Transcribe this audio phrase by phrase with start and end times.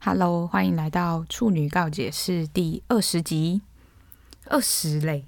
[0.00, 3.60] Hello，欢迎来到处女告解室第二十集，
[4.46, 5.24] 二十嘞。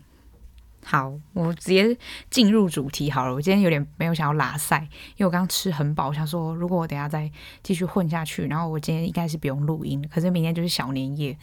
[0.85, 1.99] 好，我直接
[2.31, 3.35] 进入主题好了。
[3.35, 7.31] 我今天有点没有想要拉赛，因为我刚刚吃很饱，我想说如果我等下再
[7.65, 10.09] 继续混下去，然后我今天应该是不用录音。
[10.09, 11.37] 可是明天就是小年夜，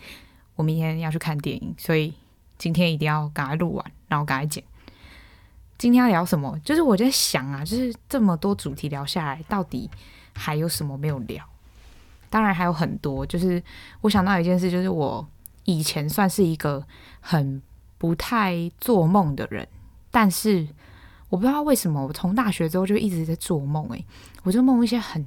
[0.55, 2.13] 我明天要去看电影，所以
[2.57, 4.63] 今天一定要赶快录完，然后赶快剪。
[5.77, 6.57] 今天要聊什么？
[6.63, 9.89] 就是我在想啊，就是这么多主题聊下来，到底
[10.33, 11.45] 还有什么没有聊？
[12.29, 13.25] 当然还有很多。
[13.25, 13.61] 就是
[14.01, 15.27] 我想到一件事，就是我
[15.65, 16.85] 以前算是一个
[17.19, 17.61] 很
[17.97, 19.67] 不太做梦的人，
[20.11, 20.67] 但是
[21.29, 23.87] 我不知道为什么，我从大学之后就一直在做梦。
[23.89, 24.05] 诶，
[24.43, 25.25] 我就梦一些很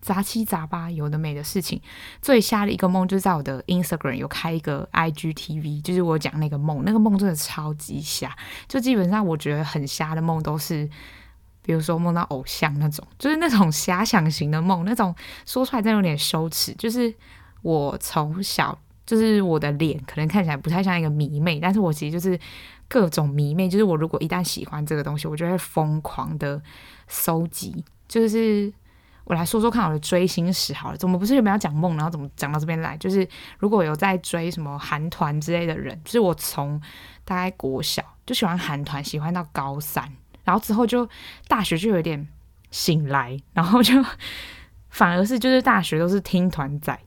[0.00, 1.80] 杂七杂八、有的没的事情。
[2.20, 8.34] 最瞎的一个梦，就是在我的 Instagram 有开一个 IGTV，就是我讲那个梦，那个梦真的超级瞎。
[8.66, 10.88] 就基本上我觉得很瞎的梦都是，
[11.68, 15.14] 比如说梦到偶像那种，就是那种遐想型的梦，那种
[15.44, 16.72] 说出来真的有点羞耻。
[16.78, 17.14] 就是
[17.60, 18.78] 我从小。
[19.08, 22.38] 就是我的脸可能看起来不太像一个迷妹，但是我其实就是
[22.88, 23.66] 各种迷妹。
[23.66, 26.60] 就是我如果一旦喜欢这个东西，我就会疯狂的
[27.06, 27.82] 搜集。
[28.06, 28.70] 就是
[29.24, 32.98] 我来说说看我的追星史好了，怎么不是原本要讲梦，然后怎么讲到这边来？
[32.98, 33.26] 就是
[33.58, 36.78] 如果有在追什么韩团之类的人，就是我从
[37.24, 40.06] 大概国小就喜欢韩团，喜欢到高三，
[40.48, 41.06] 然后之后就
[41.46, 42.26] 大学就有点
[42.70, 43.92] 醒来，然后就
[44.88, 46.98] 反而是就是大学都是听团仔。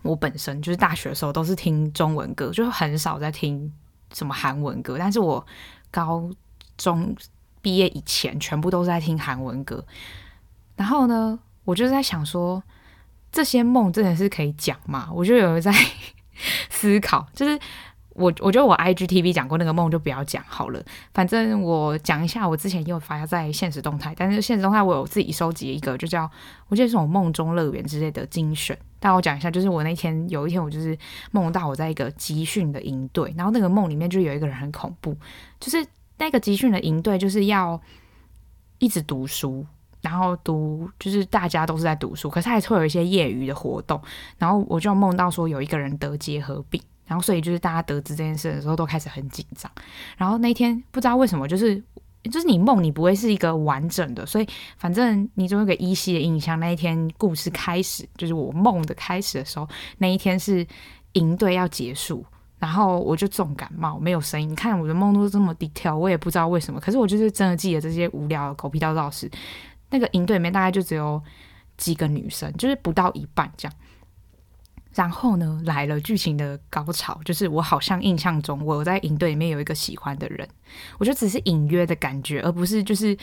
[0.00, 3.70] 我本身就是大学的时候都是听中文歌，就很少在听
[4.14, 4.96] 什么韩文歌。
[4.98, 5.46] 但是我
[5.90, 6.30] 高
[6.78, 7.14] 中
[7.60, 9.84] 毕业以前，全部都是在听韩文歌。
[10.76, 12.62] 然后呢，我就在想说，
[13.30, 15.10] 这些梦真的是可以讲吗？
[15.12, 15.70] 我就有在
[16.70, 17.60] 思考，就是。
[18.14, 20.82] 我我觉得我 IGTV 讲过那个梦就不要讲好了，
[21.14, 26.28] 反正我讲一下，我之前也有发在现实动态，但是现实动态我有自己收集一个，就叫
[26.68, 28.76] 我记得是种梦中乐园之类的精选。
[28.98, 30.98] 但我讲一下，就是我那天有一天我就是
[31.30, 35.16] 梦到我在一个集训的营队，然后那个梦里面就有一个人很恐怖，
[35.58, 35.86] 就是
[36.18, 37.80] 那个集训的营队就是要
[38.78, 39.64] 一直读书，
[40.02, 43.98] 然后读就是大家都是在读书，可是还是会有一些业余的活动，
[44.36, 46.82] 然后我就梦到说有一个人得结核病。
[47.10, 49.68] 然后，所以就是大家得知这件事的时候，都开始很紧张。
[50.16, 51.82] 然后那天不知道为什么，就是
[52.22, 54.46] 就是你梦你不会是一个完整的，所以
[54.78, 56.60] 反正你总有个依稀的印象。
[56.60, 60.64] 那一天故事开始，就是我梦的开始的时候，那一天是
[61.14, 62.24] 营队要结束，
[62.60, 64.48] 然后我就重感冒，没有声音。
[64.48, 66.78] 你看我的梦都是这么 detail，我也不知道为什么。
[66.78, 69.28] 可是我就是真的记得这些无聊的狗屁倒灶事。
[69.90, 71.20] 那个营队里面大概就只有
[71.76, 73.76] 几个女生，就是不到一半这样。
[74.94, 80.48] 然后呢，来了剧情的高潮，就是我好像印象中，我在营队里面有一个喜欢的人，
[80.98, 83.14] 我就只是隐约的感觉，而不是就是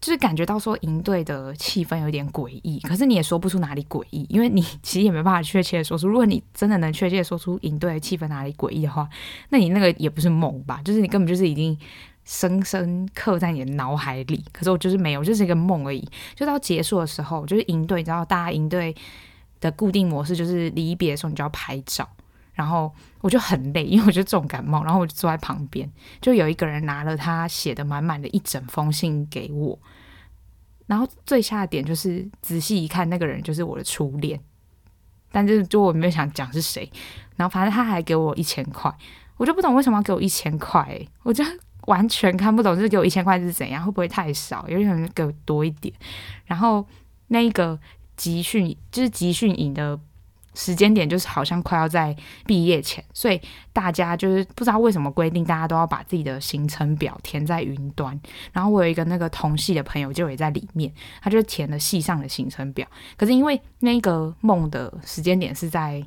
[0.00, 6.06] 就是感觉到说营队的气氛有点诡异，可是你也说不出哪里诡异，因为你其实也没办法确切的说出。
[6.06, 9.08] 如果你真的能确切的说出营队的气氛哪里诡异的话，
[9.48, 10.80] 那你那个也不是梦吧？
[10.84, 11.76] 就是你根本就是已经
[12.24, 14.44] 深深刻在你的脑海里。
[14.52, 16.08] 可是我就是没有，就是一个梦而已。
[16.36, 18.94] 就到结束的时候，就是营队，你知道，大家营队。
[19.60, 22.08] 的固定模式就是离别的时候你就要拍照，
[22.52, 29.78] 然后我就很累，因为我就重感冒，然后我就坐在旁边，就有一个人拿了他写的满满的一整封信给我，
[30.86, 34.40] 然后最下点就是仔细一看，那个人就是我的初恋，
[35.32, 36.90] 但是就我没有想讲是谁，
[37.36, 38.92] 然后反正他还给我一千块，
[39.36, 41.44] 我就不懂为什么要给我一千块，欸，我就
[41.86, 44.68] 完全看不懂，就是给我一千块是怎样，会不会太少？
[44.68, 45.92] 有点给我多一点，
[46.44, 46.86] 然后
[47.26, 47.78] 那一个。
[48.18, 49.98] 集训就是集训营的
[50.54, 52.14] 时间点，就是好像快要在
[52.44, 53.40] 毕业前，所以
[53.72, 58.20] 大家就是不知道为什么规定，大家都要把自己的行程表填在云端。
[58.52, 60.92] 然后我有一个那个同系的朋友就也在里面，
[61.22, 62.86] 他就填了系上的行程表。
[63.16, 66.04] 可是因为那个梦的时间点是在。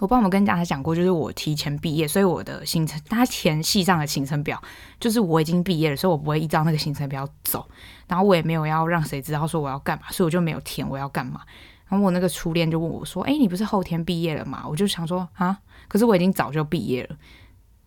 [0.00, 4.60] 我爸我们跟大家讲过，就是我提前毕业，所以我的行程，他填系上的行程表，
[4.98, 7.64] 就是我已经毕业了，所以我不会依照那个行程表走，
[8.08, 11.40] 然后我也没有要让谁知道说我要干嘛，所以我就没有填我要干嘛。
[11.86, 17.16] 然后我那个初恋就问我说：“诶，你不是后天毕业了吗？”我就想说啊，可是我已经早就毕业了。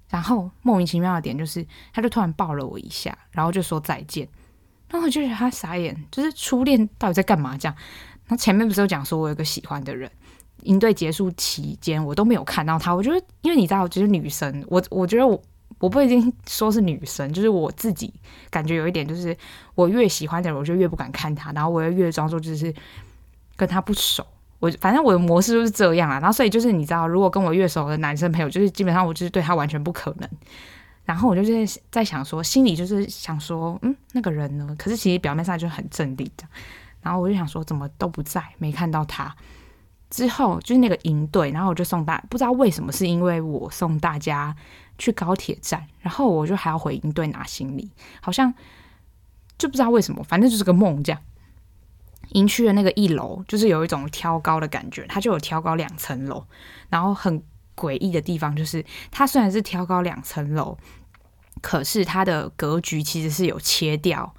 [0.09, 4.25] 然后莫名其妙的点就是，他就突然抱了我一下，然后就说再见。
[4.89, 7.75] 然后我就觉得他傻眼，就是初恋到底在干嘛这样？
[8.27, 10.09] 然后前面不是有讲说我有个喜欢的人。
[10.63, 12.93] 营队结束期间，我都没有看到他。
[12.93, 15.41] 我觉得，因为你知道，就是女生，我我觉得我
[15.79, 18.13] 我不一定说是女生，就是我自己
[18.49, 19.35] 感觉有一点，就是
[19.75, 22.73] 我越喜欢的人，我就越不敢看他，然后我又越装作就是
[23.55, 24.25] 跟他不熟。
[24.59, 26.19] 我反正我的模式就是这样啊。
[26.19, 30.29] 然后所以就是你知道，如果跟我越熟的男生朋友，就是基本上我就是对他完全不可能。
[31.05, 34.75] 然后我就是在想说，心里就是想说，嗯，那个人呢？
[34.77, 36.43] 可是其实表面上就很镇定的。
[37.01, 39.33] 然后我就想说怎么都不在，没看到他。
[40.09, 44.55] 之后就是那个营队，然后我就送大，不知道为什么是因为我送大家
[44.97, 48.53] 去高铁站，然后我就还要回营队拿行李，好像
[49.57, 51.21] 就不知道为什么，反正就是个梦这样。
[52.29, 56.45] 营区的那个一楼就是有一种挑高的感觉，它就有挑高两层楼，
[56.89, 57.43] 然后很
[57.75, 60.77] 诡异的地方就是它虽然是挑高两层楼，
[61.61, 64.33] 可是它的格局其实是有切掉，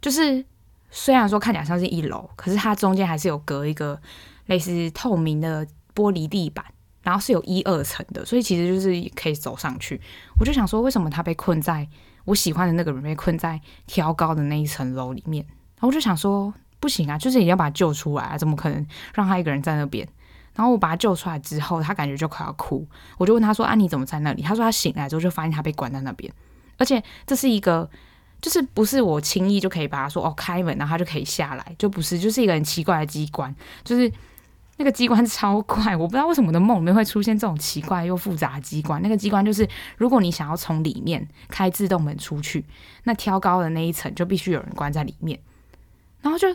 [0.00, 0.44] 就是
[0.90, 4.00] 虽然说看起来像是一楼，可是它中间还是有隔一个。
[4.46, 6.64] 类似透明的玻璃地板，
[7.02, 10.00] 然后是有一二层的，所以其实就是可以走上去。
[10.38, 11.86] 我就想说，为什么他被困在
[12.24, 15.44] 我喜欢的那个人被困在挑高的那一层楼里面？
[15.46, 20.06] 然后我就想说，不行啊，就是一定要把他救出来啊，怎么可能让他一个人在那边？
[20.54, 22.86] 然后我把他救出来之后，他感觉就快要哭，
[23.18, 26.32] 我就问他说：“啊，你怎么在那里？”他说他醒来之后就发现他被关在那边，
[26.76, 27.88] 而且这是一个。
[28.42, 34.12] 就是不是我轻易就可以把他说哦开门，然后他就可以下来，就不是，就是一个很奇怪的机关，就是。
[34.76, 39.00] 那个机关 超怪，我不知道为什么我的梦里面会出现这种奇怪又复杂的机关。
[39.02, 42.64] 那个机关就是，如果你想要从里面开自动门出去，
[43.04, 45.38] 那挑高的那一层就必须有人关在里面。
[46.20, 46.48] 然后就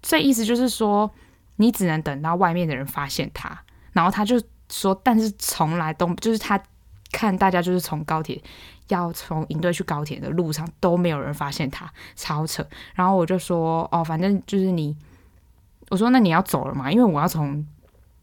[0.00, 1.10] 这意思就是说，
[1.56, 3.62] 你只能等到外面的人发现他。
[3.92, 6.58] 然后他就说，但是从来都就是他
[7.12, 8.42] 看大家就是从高铁
[8.88, 12.66] 要从营队去高铁的路上都没有人发现他，超扯。
[12.94, 14.96] 然后我就说，哦，反正就是你。
[15.90, 16.90] 我说：“那你要走了吗？
[16.90, 17.66] 因为我要从，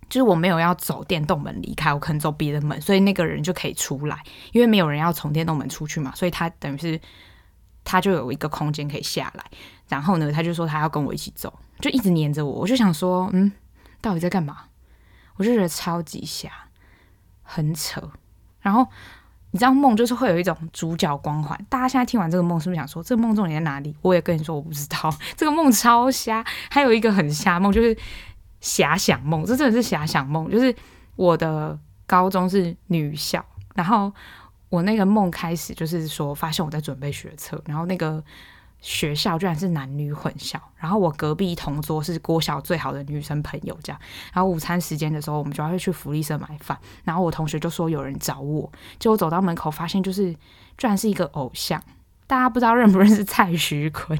[0.09, 4.21] 就是我没有要走电动门离开，我可能走别的门，所以那个人就可以出来。
[4.51, 6.99] 因为没有人要从电动门出去嘛，所以他等于是
[7.83, 9.45] 他就有一个空间可以下来。
[9.87, 12.51] 然后呢，他就说他要跟我一起走，就一直黏着我。
[12.51, 13.51] 我就想说，嗯，
[14.01, 14.57] 到底在干嘛？
[15.35, 16.49] 我就觉得超级瞎，
[17.43, 18.11] 很扯。
[18.59, 18.87] 然后。”
[19.51, 21.57] 你知道梦就是会有一种主角光环。
[21.69, 23.95] 大家现在听完这个梦，是不是想说这个梦重点在哪里？
[24.01, 25.13] 我也跟你说，我不知道。
[25.35, 26.43] 这个梦超瞎。
[26.69, 27.95] 还有一个很瞎梦，就是
[28.61, 29.45] 遐想梦。
[29.45, 30.49] 这真的是遐想梦。
[30.49, 30.73] 就是
[31.15, 33.45] 我的高中是女校，
[33.75, 34.11] 然后
[34.69, 38.23] 我那个梦开始就是说，发现我在准备学车，然后那个。
[38.81, 44.01] 学校居然是男女混校，然后我隔壁同桌是郭小最好的女生朋友，这样。
[44.33, 46.77] 然后午餐时间的时候，我们就要去福利社买饭。
[47.03, 48.69] 然后我同学就说有人找我，
[48.99, 50.33] 结果走到门口发现就是
[50.77, 51.81] 居然是一个偶像。
[52.25, 54.17] 大家不知道认不认识蔡徐坤？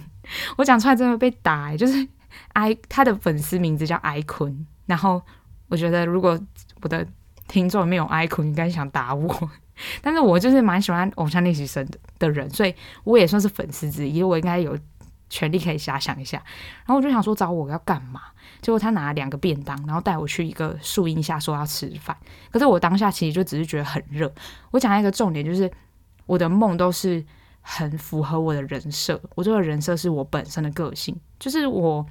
[0.57, 2.07] 我讲出来真的被打，就是
[2.53, 4.67] 艾 他的粉丝名字叫艾坤。
[4.85, 5.21] 然后
[5.69, 6.39] 我觉得如果
[6.81, 7.07] 我的
[7.47, 9.49] 听众里面有艾坤，应该想打我。
[10.01, 12.73] 但是我就是蛮喜欢偶像练习生的的人，所以
[13.03, 14.77] 我也算是粉丝之一，我应该有
[15.29, 16.37] 权利可以遐想一下。
[16.85, 18.21] 然后我就想说找我要干嘛？
[18.61, 22.15] 结果他拿了两个便当，然后带我去一个树荫下说要吃饭。
[22.51, 24.31] 可是我当下其实就只是觉得很热。
[24.71, 25.69] 我讲一个重点，就是
[26.25, 27.23] 我的梦都是
[27.61, 32.05] 很符合我的人设，我这个人设是我本身的个性，就是我。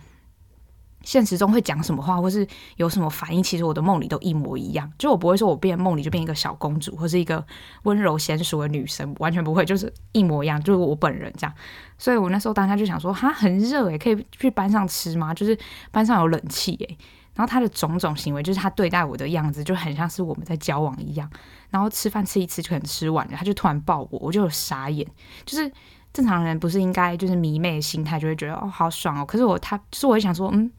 [1.02, 4.90] 现实中会讲什么话，或是有什么反应，其实我的梦里都一模一样。
[4.98, 7.44] 就我不会说我变梦里就变一个小公主，或是一个
[7.84, 11.54] 温柔娴淑的女生，完全不会，就是一模一样，就是我本人这样。
[11.96, 15.32] 所以我那时候当下就想说，哈，很热诶，可以去班上吃吗？
[15.32, 15.58] 就是
[15.90, 16.98] 班上有冷气诶。
[17.34, 21.30] 然后他的种种行为，就是他对待我的样子，就很像是我们在交往一样。
[21.70, 25.06] 然后吃饭吃一次就可能吃完了，他就突然抱我，我就傻眼。
[25.46, 25.70] 就是
[26.12, 29.24] 正常人不是应该就是迷妹的心态，就会觉得哦好爽哦。
[29.24, 30.70] 可是我他就是我会想说，嗯。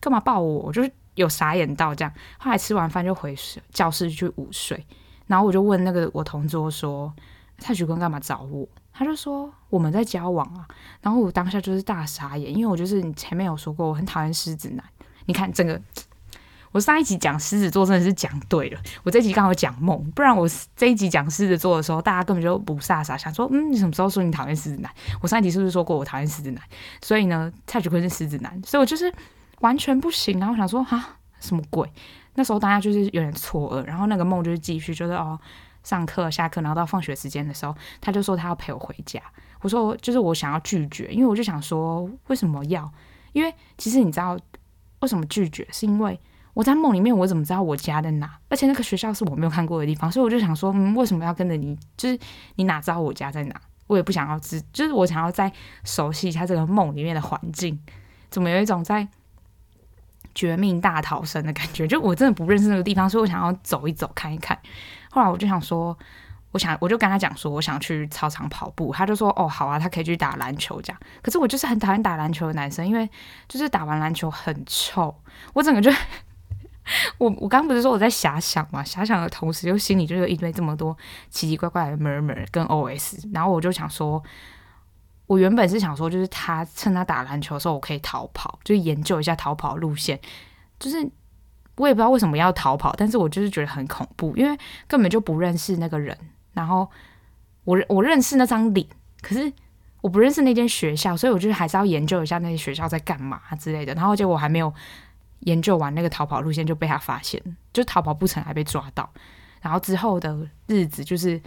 [0.00, 0.60] 干嘛抱我？
[0.60, 2.12] 我就是有傻眼到这样。
[2.38, 3.36] 后来吃完饭就回
[3.70, 4.86] 教室去午睡，
[5.26, 7.12] 然后我就问那个我同桌说
[7.58, 10.66] ：“蔡徐坤干嘛找我？”他就说：“我们在交往啊。”
[11.00, 14.84] 然后我当下就是大傻眼，因为我就是你前面有说过我很讨厌狮子男。
[15.26, 15.80] 你看整个，
[16.72, 24.90] 我上一集讲狮子座真的是讲对了，我这集刚好讲梦，不然我这一集讲狮子座的时候，大家根本就不傻傻想说：“嗯，你什么时候说你讨厌狮子男？”
[25.22, 26.62] 我上一集是不是说过我讨厌狮子男？
[27.02, 29.12] 所以呢，蔡徐坤是狮子男，所以我就是。
[29.60, 31.90] 完全不行，然后我想说哈，什么鬼？
[32.34, 35.38] 那时候大家就是有点错愕，然后那个梦就是继续，就是哦，
[35.82, 39.20] 上课下课，然后到放学时间的时候，他就说他要陪我回家。
[39.60, 42.90] 我说就是我想要拒绝，因为我就想说为什么要？
[43.32, 44.38] 因为其实你知道
[45.00, 45.66] 为什么拒绝？
[45.70, 46.18] 是因为
[46.54, 48.38] 我在梦里面，我怎么知道我家在哪？
[48.48, 51.76] 而且那个学校是我没有看过的地方，所以我就想说，嗯，为什么要跟着你？
[51.96, 52.18] 就是
[52.54, 53.60] 你哪知道我家在哪？
[53.86, 55.52] 我也不想要知，就是我想要再
[55.84, 57.78] 熟悉一下这个梦里面的环境，
[58.30, 59.06] 怎么有一种在。
[60.34, 64.58] 绝命大逃生的感觉，就我真的不认识那个地方，所以我想要走一走看一看。
[65.10, 65.96] 后来我就想说，
[66.52, 68.92] 我想我就跟他讲说，我想去操场跑步。
[68.92, 71.00] 他就说，哦，好啊，他可以去打篮球这样。
[71.22, 73.08] 可是我就是很讨厌打篮球的男生，因为
[73.48, 75.14] 就是打完篮球很臭。
[75.52, 75.90] 我整个就，
[77.18, 80.96] 我我刚不是说我在遐想嘛，遐想的同时又心里就有一堆这么多
[81.28, 84.22] 奇奇怪怪的 murmur 跟 OS，然后我就想说。
[85.30, 90.18] 我原本是想说，就是他趁他打篮球的时候，我可以逃跑，就研究一下逃跑路线。
[90.80, 91.08] 就是
[91.76, 94.58] 我也不知道为什么要逃跑，但是我就是觉得很恐怖，因为
[94.88, 96.18] 根本就不认识那个人。
[96.52, 96.90] 然后
[97.62, 98.84] 我我认识那张脸，
[99.22, 99.52] 可是
[100.00, 103.94] 我不认识那间学校，所以我就还是要研究一下那些学校在干嘛之类的。
[103.94, 104.74] 然后结果我还没有
[105.42, 107.40] 研究完那个逃跑路线，就被他发现，
[107.72, 109.08] 就逃跑不成，还被抓到。
[109.60, 111.40] 然后之后的日子就是。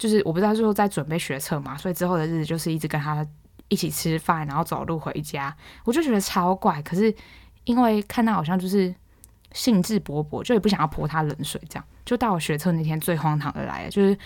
[0.00, 3.24] 就是我不知道，就是在准备学车嘛，所以之后的日子就是一直跟他
[3.68, 5.54] 一起吃饭，然后走路回家，
[5.84, 6.80] 我就觉得超怪。
[6.80, 7.14] 可是
[7.64, 8.94] 因为看他好像就是
[9.52, 14.16] 兴致勃勃，就也不想要泼他冷水，这样就到我学车那天最荒唐的来了，就是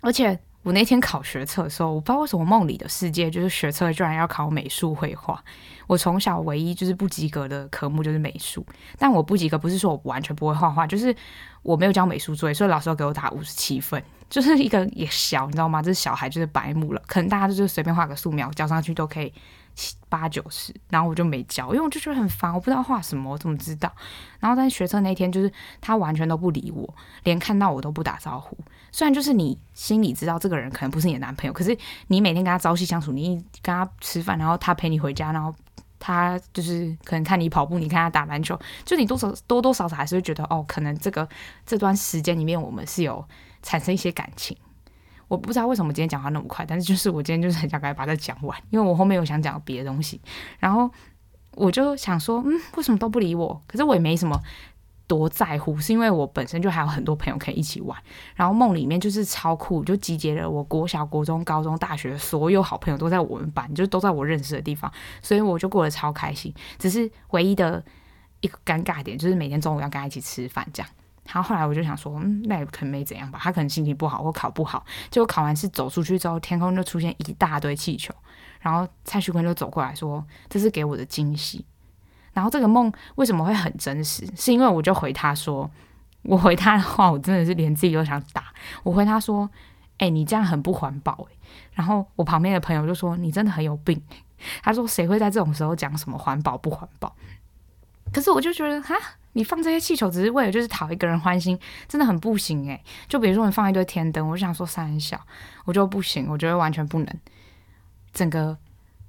[0.00, 5.40] 而且我那天考学测的时候，我不知道为什么梦里的世界就是学测居然要考美术绘画。
[5.86, 8.66] 我从小唯一就是不及格的科目就是美术，
[8.98, 11.14] 但我不及格不是说我完全不会画画，就是
[11.62, 14.02] 我没有交美术作业，所以老师给我打五十七分。
[14.28, 15.80] 就是一个也小，你知道吗？
[15.80, 19.32] 这是小孩就是白目了，可能大家就是随便画个素描交上去都可以
[19.76, 23.88] 七八九十，然后我就没交，因为我就觉得很烦，我不知道画什么，我怎么知道？
[24.40, 26.92] 然后在学测那天，就是他完全都不理我，
[27.22, 28.58] 连看到我都不打招呼。
[28.96, 31.76] 虽然就是你心里知道这个人可能不是你的男朋友，可是
[32.06, 35.54] 你每天跟他朝夕相处，你跟他吃饭，然后他陪你回家，然后
[35.98, 41.28] 他就是可能看你跑步，你看他打篮球，就你多少多多少少还是会觉得哦，可能这个
[41.66, 43.22] 这段时间里面我们是有。
[43.62, 44.56] 产生一些感情，
[45.26, 50.20] 我不知道为什么今天讲话那么快，但是就是我今天就是很想赶快把它讲完，因为我后面有想讲别的东西，
[50.60, 50.88] 然后
[51.50, 53.60] 我就想说，嗯，为什么都不理我？
[53.66, 54.40] 可是我也没什么
[55.06, 57.96] 多在乎，是因为我本身就还有很多朋友可以一起玩，
[58.34, 66.52] 然后梦里面就是超酷，就集结了我国小、国中、高中、大学所有好朋友都在我们班，就都在我认识的地方，所以我就过得超开心。
[66.78, 67.82] 只是唯一的
[68.40, 70.90] 一个尴尬点就是每天中午要跟他一起吃饭，这样。
[71.26, 73.38] 然后后来我就想说，嗯，那也可能没怎样吧。
[73.42, 74.84] 他可能心情不好或考不好。
[75.10, 78.14] 结果考完试走出去之后，天空就出现一大堆气球。
[78.60, 81.64] 然后蔡徐坤就走过来说：“这是给我的惊喜。”
[82.36, 84.28] 然后这个梦为什么会很真实？
[84.36, 85.70] 是因为我就回他说
[86.20, 88.52] ：“我回他的话，我真的是连自己都想打。”
[88.84, 89.48] 我回他说
[89.96, 91.38] ：“哎，你这样很不环保欸。”
[91.72, 93.98] 然后我旁边的朋友就说：“你真的很有病。”
[94.62, 97.16] 他说：“谁会在这种时候讲什么环保不环保？”
[98.12, 98.94] 可是我就觉得哈。
[99.32, 105.20] 你放这些气球只是为了就是讨一个人欢心，真的很不行诶、就比如说你放一堆天灯，我就想说三小，
[105.66, 107.20] 我就不行，我觉得完全不能，
[108.14, 108.56] 整个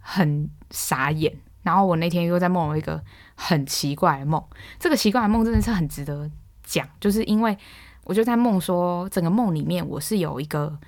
[0.01, 1.33] 很傻眼。
[1.67, 3.03] 然后我那天又在梦了一个
[3.35, 4.41] 很奇怪的梦，
[4.79, 6.31] 这个奇怪的梦真的是很值得
[6.63, 7.57] 讲，就是因为
[8.05, 10.79] 我就在梦说，整个梦里面我是有一个，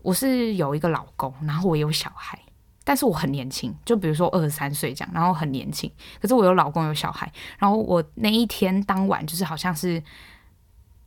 [0.00, 2.38] 我是有一个老公，然后我有小孩。
[2.86, 5.90] 但是我很年轻，就比如说二十三岁这样，然后很年轻。
[6.20, 10.02] 可是我有老公有小孩，然后我那一天当晚就是好像是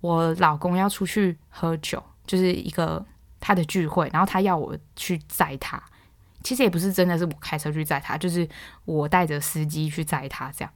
[0.02, 3.04] 我老公要出去喝酒，就是一个
[3.40, 5.82] 他的聚会，然后他要我去载他。
[6.48, 8.48] 其实也不是真的是我开车去载他，就是
[8.86, 10.72] 我带着司机去载他这样。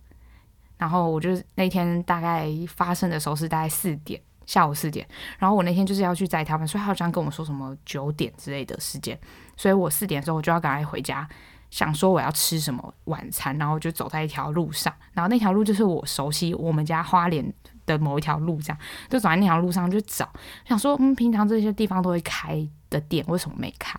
[0.77, 4.21] 然后我就那天大概发生的时候是大概四点。
[4.47, 5.07] 下午四点，
[5.39, 9.17] 然后我那天就是要去载他们，所以他好像跟我说什么九点之类的时间，
[9.55, 11.25] 所以我四点的时候我就要赶快回家，
[11.69, 17.53] 想说我要吃什么晚餐，然后就走在一条路上，然后那条路就是我熟悉我们家花莲
[17.85, 18.77] 的某一条路，这样
[19.09, 20.27] 就走在那条路上就找，
[20.65, 23.97] 想说嗯，平常这些地方都会开的店为什么没开？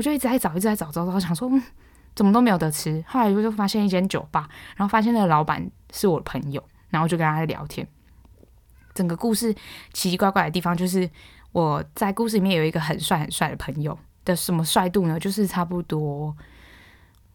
[0.00, 1.62] 我就一直在找，一直在找，找找，想说嗯，
[2.14, 3.04] 怎么都没有得吃。
[3.06, 7.86] 后来我就发现一间酒吧，然后发现那个老板是我的朋友，然后就跟他在聊天。
[8.94, 9.52] 整个故事
[9.92, 11.06] 奇奇怪怪的地方，就是
[11.52, 15.20] 我在故事里面有一个很帅很帅的朋友的什么帅度呢？
[15.20, 16.34] 就是差不多，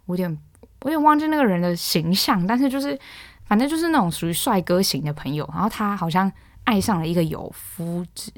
[0.08, 0.38] 我有点
[0.82, 3.00] 我有点忘记那个人的形象，但是就是
[3.46, 5.48] 反正就是那种属于帅哥型的朋友。
[5.54, 6.32] 然后他好像
[6.64, 8.32] 爱上了一个有夫之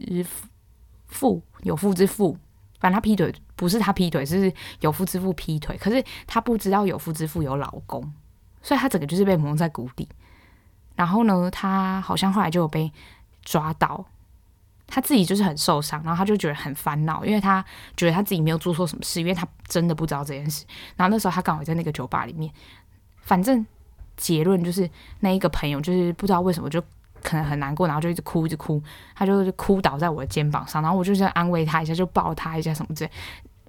[1.08, 2.38] 妇，有夫之妇，
[2.80, 5.78] 反正他劈腿不是他劈腿，是有夫之妇劈腿。
[5.78, 8.14] 可是他不知道有夫之妇有老公，
[8.62, 10.08] 所以他整个就是被蒙在鼓里。
[10.96, 12.92] 然后呢，他好像后来就有被
[13.44, 14.06] 抓到，
[14.88, 17.64] 他自己就是很受伤，然后他就觉得很烦恼，因为他
[17.96, 20.66] 觉得他自己没有做错什么事，因为他真的不知道这件事。
[20.96, 22.52] 然后那时候他刚好在那个酒吧里面，
[23.22, 23.66] 反正
[24.16, 26.84] 结论就是那一个朋友就是不知道为什么就
[27.24, 28.82] 可能很难过，然后就一直哭一直哭，
[29.16, 33.12] 他就哭倒在我的肩膀上，然后我就在安慰他一下，就抱他一下什么之类。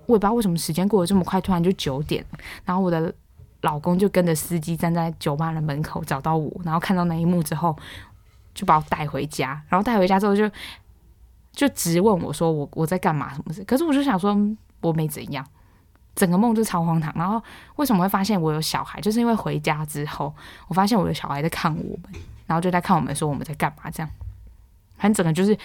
[0.07, 2.25] 我也不知道为什么时间过得这么快，突然就九点，
[2.64, 3.14] 然后我的。
[3.62, 7.76] 老公就跟着司机站在酒吧的门口找到我，然后看到那一幕之后，
[8.55, 9.61] 就把我带回家。
[9.69, 10.49] 然后带回家之后就
[11.50, 13.64] 就直问我说我我在干嘛什么事？
[13.64, 14.38] 可是我就想说
[14.81, 15.45] 我没怎样，
[16.19, 17.13] 整个梦就超荒唐。
[17.15, 17.41] 然后
[17.77, 19.01] 为什么会发现我有小孩？
[19.01, 20.35] 就是因为回家之后，
[20.67, 24.11] 我发现我的小孩在看我们，然后就在看我们说我们在干嘛这样。
[24.97, 25.57] 反正整个就是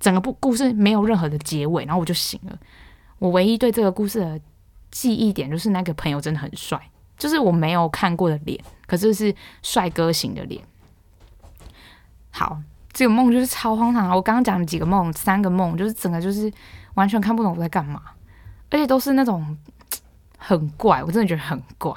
[0.00, 2.58] 整个不故事没有任何的结尾，然后我就醒了。
[3.20, 4.40] 我唯一对这个故事的
[4.90, 6.80] 记忆点就是那个朋友真的很帅，
[7.16, 10.60] 就是我没有看过的脸，可是是帅哥型的脸。
[12.32, 12.60] 好，
[12.92, 14.10] 这个梦就是超荒唐。
[14.10, 16.50] 我刚刚讲了几个梦，三个梦，就是整个就是
[16.94, 18.02] 完全看不懂我在干嘛，
[18.70, 19.56] 而且都是那种
[20.40, 21.92] 很怪，我真的觉得很怪。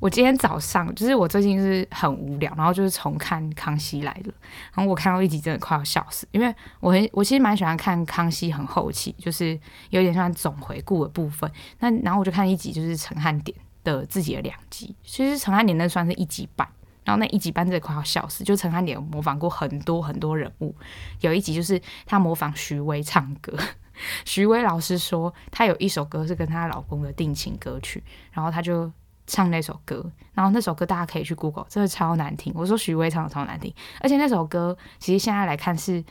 [0.00, 4.32] 我今天早上就是我最近是很无聊，然后就是重看《康熙来了》，
[4.74, 9.56] 然后我看到一集真的快要笑死，因为我很我其实蛮喜欢看康熙很后期，就是
[9.90, 11.48] 有点像总回顾的部分。
[11.78, 16.66] 那然后我就看一集，就是陈汉典的自己的两集，其实陈汉典那算是一集半，
[17.04, 20.74] 然后那一集半真的快要笑死，就陈汉典模仿过很多很多人物，
[21.20, 23.56] 有一集就是他模仿徐薇唱歌，
[24.24, 28.90] 徐薇老师说她有一首歌是跟她老公的定情歌曲，然后她就。
[29.24, 30.04] 唱那首歌，
[30.34, 32.52] 然后那首歌大家可以去 Google，真的超难听。
[32.56, 36.04] 我说许巍唱的超难听，而且那首歌其实现在来看是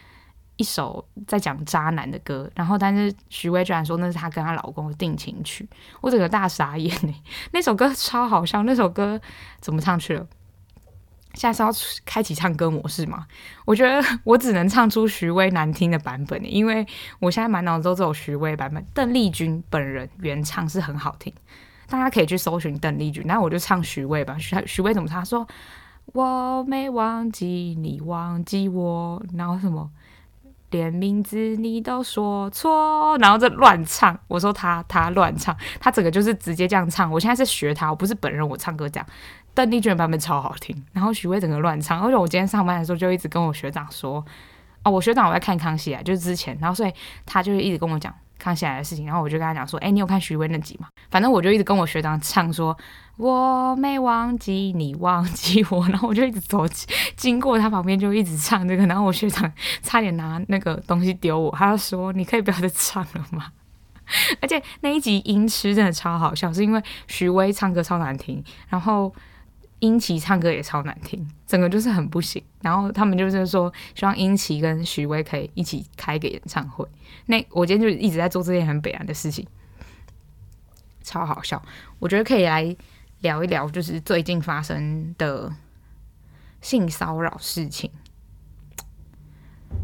[0.56, 5.68] 一首在讲渣男的歌，然后但是许巍居然说那是她跟她老公的定情曲，
[6.00, 7.14] 我整个大傻眼呢。
[7.52, 9.20] 那首歌超好笑，那首歌
[9.60, 10.26] 怎么唱去了？
[11.34, 11.72] 现在是要
[12.06, 13.26] 开启唱歌模式吗？
[13.66, 16.86] 我觉得我只能唱出徐威难听的版本，因为
[17.20, 21.34] 我现在满脑子都只有徐威版本，邓丽君本人原唱是很好听。
[21.88, 24.38] 大家可以去搜寻邓丽君，然后我就唱徐巍吧。
[24.38, 25.20] 徐徐巍怎么唱？
[25.20, 25.46] 他说
[26.14, 29.90] 我没忘记你忘记我，然后什么
[30.70, 34.18] 连名字你都说错，然后这乱唱。
[34.30, 37.12] 我说他他乱唱，他整个就是直接这样唱。
[37.12, 39.06] 我现在是学他，我不是本人，我唱歌这样。
[39.54, 42.02] 邓丽君版本超好听，然后许巍整个乱唱。
[42.02, 44.26] 而且我今天上班的时候就一直跟我学长说，
[44.84, 46.94] 哦，我学长我在看康熙啊，就是之前，然后所以
[47.26, 48.14] 他就是一直跟我讲。
[48.44, 52.76] 康熙来的事情，然后我就跟他讲说：“哎、你有看徐巍那集吗？”反正我就一直跟我学长唱说
[53.18, 56.66] ：“我没忘记你忘记我。”然后我就一直走
[57.16, 58.84] 经过他旁边，就一直唱这个。
[58.88, 59.54] 然后我学长
[59.84, 63.52] 差点拿那个东西丢我，他就说：“你可以不要再唱了吗？”
[64.42, 69.14] 而且那一集音痴真的超好笑，是因为徐巍唱歌超难听，然后。
[69.82, 72.42] 殷琪唱歌也超难听，整个就是很不行。
[72.62, 76.88] 然后他们就是说，希望殷琪跟许巍可以一起开个演唱会。
[77.26, 79.48] 那我今天就一直在做这件很北烂的事情，
[81.02, 81.60] 超好笑。
[81.98, 82.76] 我觉得可以来
[83.22, 85.52] 聊一聊，就是最近发生的
[86.62, 87.90] 性骚扰事情。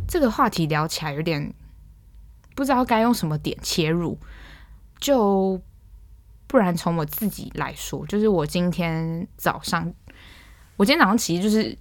[0.07, 1.51] 这个话题聊起来有点
[2.55, 4.19] 不知道该用什么点切入，
[4.99, 5.59] 就。
[6.47, 9.93] 不然从我自己来说，就是我今天早上，
[10.77, 11.77] 我今天早上其实就是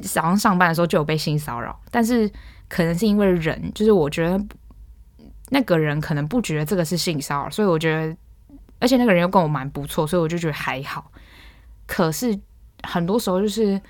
[0.00, 2.28] 早上上班的时候就有被性骚扰，但是
[2.68, 4.44] 可能是因为人，就是我觉得
[5.50, 8.16] 那个人可能不觉得这个是性骚扰，所以我觉得，
[8.80, 11.12] 而且那个人又跟我蛮不错，所以我就觉得还好。
[11.86, 12.38] 可是
[12.82, 13.80] 很多时候就是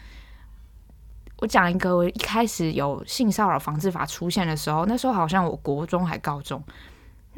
[1.38, 6.62] 我讲一个，我一开始有性骚扰防治法出现的时候，那时候好像我国中还高中。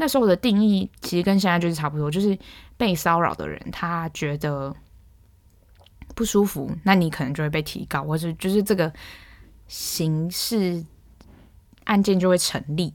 [0.00, 2.36] 那时候的定义其实跟现在就是差不多，就是
[2.78, 4.74] 被骚扰的人他觉得
[6.14, 8.90] 不舒服，那你可能就会被提高，或者就是这个
[9.68, 10.82] 刑事
[11.84, 12.94] 案件就会成立。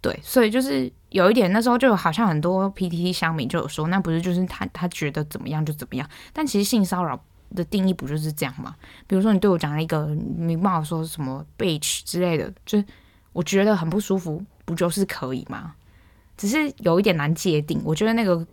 [0.00, 7.20] 对，所以就是有一点，那时候就好像很多 PTT 乡民就有说，那不是就是他他觉得怎么样就怎么样，但其实性骚扰
[7.56, 8.76] 的定义不就是这样吗？
[9.08, 10.06] 比如说你对我讲了一个
[10.38, 12.80] 你骂我说什么 bitch 之类的，就
[13.32, 15.74] 我觉得很不舒服，不就是可以吗？
[16.36, 18.46] 只是有一点难界定，我觉得那个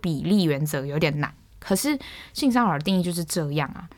[0.00, 1.32] 比例原则有点难。
[1.58, 1.98] 可是
[2.32, 3.88] 性骚扰的定义就是这样啊。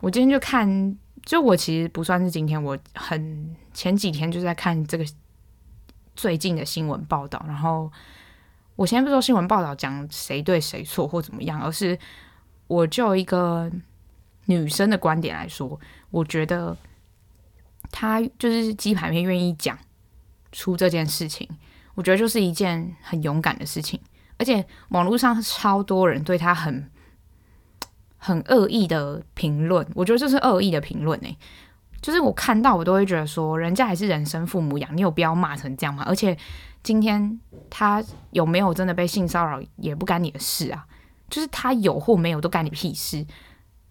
[0.00, 5.04] 我今天就看，就我其实不算是今天，我很前几天就在看这个
[6.14, 7.42] 最近的新闻报道。
[7.46, 7.90] 然后
[8.76, 11.98] 我先不说新闻报道讲谁对谁错或怎么样，而是
[12.66, 13.70] 我就一个
[14.46, 15.80] 女生的观点来说，
[16.10, 16.76] 我觉得
[17.90, 19.78] 她就是鸡排妹愿意讲
[20.52, 21.48] 出这件事情。
[21.94, 24.00] 我觉得就是一件很勇敢的事情，
[24.38, 26.90] 而且网络上超多人对他很
[28.16, 31.36] 很恶意的评论，我觉得这是恶意的评论诶，
[32.00, 36.04] 就是我看到我都会觉得说，人家还是人生父母养，你有必要骂成这样吗？
[36.06, 36.36] 而且
[36.82, 40.86] 今天他有没有真的被性骚扰，也不干你的事啊，
[41.30, 43.24] 就是他有或没有都干你屁事，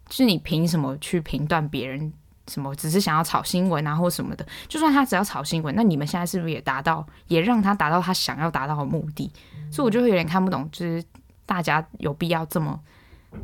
[0.10, 2.14] 是你凭什么去评断别人？
[2.48, 9.32] 什么只是想要炒新闻啊，或什么的，就算他只要炒新闻，那你们现在是不是也达到，也让他达到他想要达到的目的？
[9.72, 11.02] 所以我就会有点看不懂，就是
[11.46, 12.78] 大家有必要这么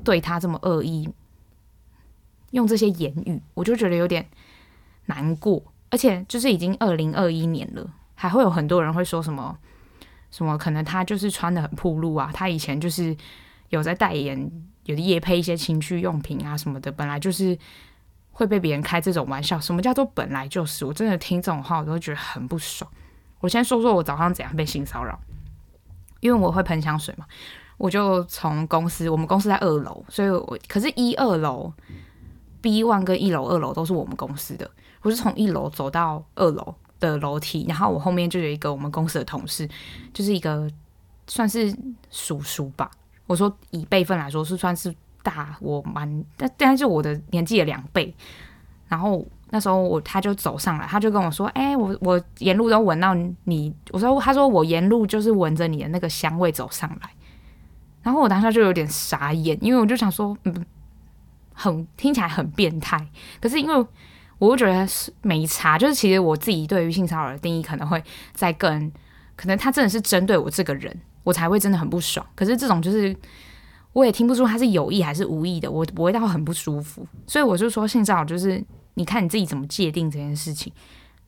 [0.04, 1.10] 对他这么恶意，
[2.52, 4.28] 用这些言语，我就觉得有点
[5.06, 5.64] 难过。
[5.90, 9.58] 而且就是已经二零二一年了，还会有很多人会说什么
[10.30, 13.16] 什么，可能他就是穿得很暴露啊，他以前就是
[13.70, 14.52] 有在代言，
[14.84, 17.58] 有的业配一些情趣用品啊什么的，本来就是。
[18.32, 20.86] 会被别人开这种玩笑，什么叫做本来就是？
[20.86, 22.90] 我真的听这种话，我都会觉得很不爽。
[23.40, 25.20] 我先说说我早上怎样被性骚扰。
[26.22, 27.26] 因为我会喷香水嘛，
[27.78, 31.72] 我就从公司，我们公司在二楼，所以我可是一二楼
[32.60, 34.70] B one 跟一楼二楼都是我们公司的，
[35.02, 39.66] 我是从一楼走到二楼的楼梯，然后我后面就有一个我们公司的同事，
[40.14, 40.70] 就是一个
[41.28, 41.74] 算是
[42.12, 42.92] 叔叔吧。
[43.26, 44.94] 我说以辈分来说是算是
[45.30, 48.14] 大我蛮，但但是我的年纪的两倍。
[48.88, 53.14] 然后那时候我他就走上来，他就跟我说：“哎、我我沿路都闻到
[53.44, 57.10] 你。”我说：“他说我沿路就是闻着你的那个香味走上来。”
[58.02, 60.66] 然后我当时就有点傻眼，因为我就想说，嗯，
[61.54, 63.08] 很听起来很变态，
[63.40, 63.88] 可是因为。
[64.40, 68.02] 我就觉得是没差，就是其实我自己对于性骚扰的定义可能会
[68.34, 68.90] 再更，
[69.36, 72.26] 可能他真的是针对我这个人，我才会真的很不爽。
[72.36, 73.14] 可是这种就是
[73.94, 77.06] 我也听不出他是有意还是无意的，我不会到很不舒服。
[77.28, 80.72] 所以我就说性骚扰就是你看你自己怎么界定这件事情。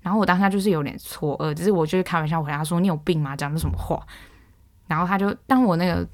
[0.02, 3.36] 然后我当下就是有点错愕，只是我就是开玩笑回答说，你有病吗？
[3.36, 4.02] 讲的什么话？
[4.88, 6.08] 然后他就当我那个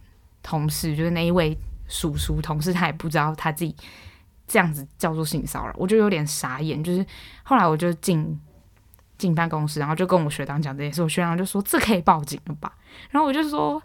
[0.44, 1.58] 同事就是那一位
[1.88, 3.76] 叔叔同事，他也不知道他自己。
[4.50, 6.82] 这样子叫做性骚扰，我就有点傻眼。
[6.82, 7.06] 就是
[7.44, 8.40] 后来我就进
[9.18, 12.74] 进办公室，然后就跟我学长讲这件事，我学长就说，这可以报警了吧？
[13.10, 13.84] 然后我就说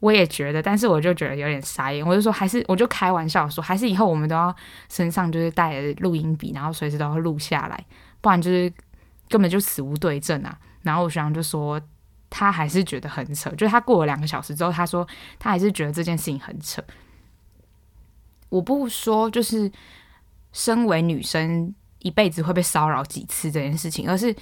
[0.00, 2.04] 我也觉得，但是我就觉得有点傻眼。
[2.06, 4.54] 我就说还是我就开玩笑说，还是以后我们都要
[4.88, 7.84] 身上就是带着录音笔，然后随时都要录下来，
[8.20, 8.72] 不然就是
[9.28, 10.58] 根本就死无对证啊。
[10.82, 11.80] 然后我学长就说
[12.30, 15.06] 他还是觉得很扯，就是他过了两个小时之后，他说
[15.38, 16.82] 他还是觉得这件事情很扯。
[18.48, 19.70] 我不说，就是
[20.52, 24.34] 身为女生一辈子会被骚扰几次这件事情，而是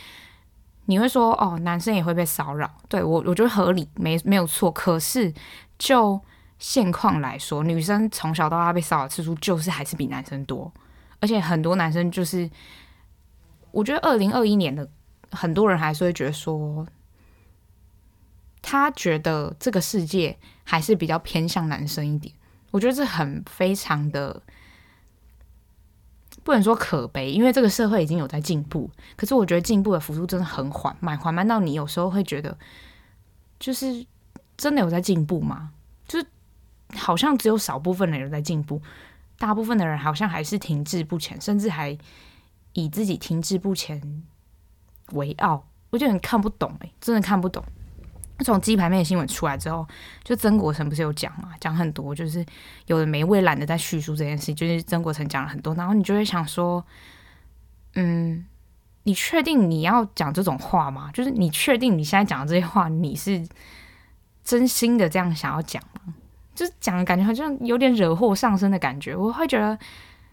[0.90, 4.72] 你会说哦，男生也会被骚扰，对，我我觉得合理，没没有错。
[4.72, 5.30] 可是
[5.78, 6.18] 就
[6.58, 10.72] 现况来说，女生从小到大被骚扰次数就是还是比男生多，
[11.20, 12.48] 而且很多男生就是，
[13.70, 14.88] 我觉得二零二一年的
[15.30, 16.86] 很多人还是会觉得说，
[18.62, 22.34] 他觉得这个世界还是比较偏向男生一点。
[22.70, 24.42] 我觉得这很非常的
[26.48, 28.90] 不能说可悲，因为这个社会已经有在进步。
[29.16, 32.56] 可是我觉得进步的幅度真的很缓慢，缓慢到你有时候会觉得，
[33.60, 34.06] 就是
[34.56, 35.72] 真的有在进步吗？
[36.06, 36.26] 就是
[36.94, 38.80] 好像只有少部分的人在进步，
[39.36, 41.98] 大部分的人好像还是停滞不前，甚至还
[42.72, 44.24] 以自己停滞不前
[45.12, 45.68] 为傲。
[45.90, 47.62] 我觉得很看不懂，欸，真的看不懂。
[48.44, 49.86] 从鸡排妹的新闻出来之后，
[50.22, 52.44] 就曾国成不是有讲嘛，讲很多，就是
[52.86, 56.84] 有的没未懒得在叙述这件事，就是曾国成讲了很多，然后你就会想说，
[57.94, 58.46] 嗯，
[59.02, 61.10] 你确定你要讲这种话吗？
[61.12, 63.44] 就是你确定你现在讲的这些话，你是
[64.44, 66.14] 真心的这样想要讲吗？
[66.54, 69.78] 就是讲的感觉好像有点惹祸上身的感觉，我会觉得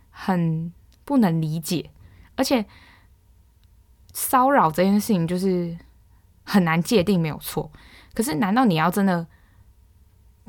[0.09, 0.71] 很
[1.03, 1.89] 不能理解，
[2.35, 2.65] 而且
[4.13, 5.77] 骚扰这件事情就是
[6.43, 7.71] 很难界定，没有错。
[8.15, 9.27] 可是，难道你要真的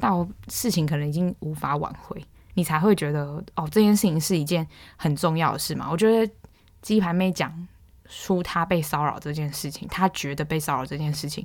[0.01, 0.87] 到事情？
[0.87, 2.25] 可能已经无法挽回，
[2.55, 4.21] 你才会觉得哦，这件事情？
[4.21, 4.65] 是一件
[4.97, 5.89] 很重要的事吗？
[5.91, 6.33] 我觉得
[6.81, 7.67] 鸡排妹讲
[8.09, 11.45] 出她被骚扰这件事情，她觉得被骚扰这件事情？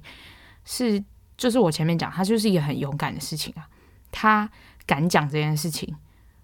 [0.64, 1.04] 是，
[1.36, 3.52] 就是我前面讲，她就是一个很勇敢的事情？
[3.58, 3.68] 啊。
[4.12, 4.48] 她
[4.86, 5.96] 敢讲这件事情，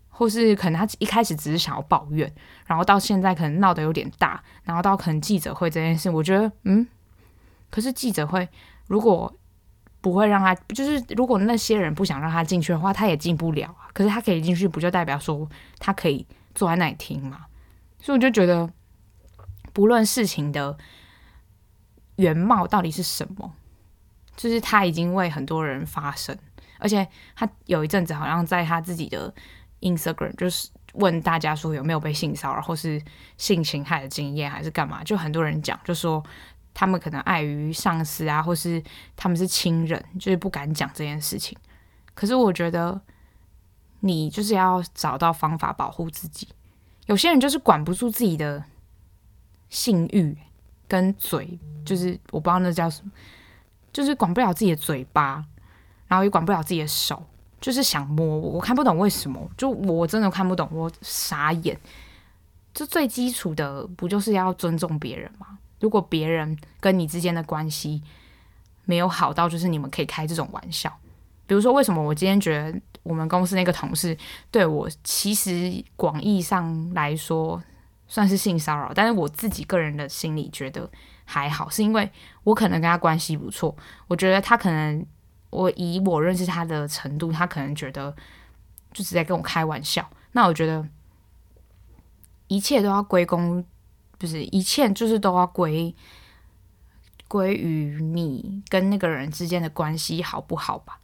[0.10, 2.34] 或是可能她一开始只是想要抱怨，
[2.66, 6.88] 然后到现在可能闹得有点大，然后到可能记者会这件事，我觉得嗯，
[7.70, 8.50] 可是记者会
[8.88, 9.32] 如果。
[10.00, 13.90] 不会让他，就是如果那些人不想让他进去的话，他也进不了啊。
[13.94, 17.46] 可是他可以进去，不就代表说他可以坐在那里听吗？
[18.00, 18.70] 所以我就觉得，
[19.74, 20.78] 不论事情的
[22.18, 23.54] 原貌到底是什么，
[24.36, 26.38] 就是他已经为很多人发声，
[26.78, 27.06] 而且
[27.36, 29.34] 他有一阵子好像在他自己的
[29.82, 33.02] Instagram 就是问大家说有没有被性骚扰或是
[33.38, 35.04] 性侵害的经验，还是干嘛？
[35.04, 36.24] 就很多人讲，就说。
[36.80, 38.82] 他们可能碍于上司啊，或是
[39.16, 41.58] 他们是亲人，就是不敢讲这件事情。
[42.14, 43.02] 可是我觉得，
[44.02, 46.48] 你就是要找到方法保护自己。
[47.08, 48.64] 有些人就是管不住自己的
[49.70, 50.38] 性欲
[50.88, 53.12] 跟嘴，就是我不知道那叫什么，
[53.92, 55.44] 就是管不了自己的嘴巴，
[56.06, 57.26] 然后也管不了自己的手，
[57.60, 58.52] 就是想摸我。
[58.52, 61.76] 我看不懂为什么，就我真的看不懂，我傻眼。
[62.72, 65.58] 这最基础的不就是要尊重别人吗？
[65.80, 68.02] 如果别人跟你之间的关系
[68.86, 70.92] 没有好到，就是你们可以开这种玩笑，
[71.46, 74.18] 比如说，为什么我今天觉得我们公司那个同事
[74.50, 77.62] 对我，其实广义上来说
[78.08, 80.90] 算是性骚扰，但是我自己个人的心里觉得
[81.26, 82.10] 还好，是因为
[82.44, 83.76] 我可能跟他关系不错，
[84.08, 85.06] 我觉得他可能
[85.50, 88.16] 我以我认识他的程度，他可能觉得
[88.94, 90.88] 就是在跟我开玩笑，那我觉得
[92.48, 93.64] 一切都要归功。
[94.20, 95.94] 就是一切就是都要归
[97.28, 101.00] 归于你跟那个人之间的关系好不好吧？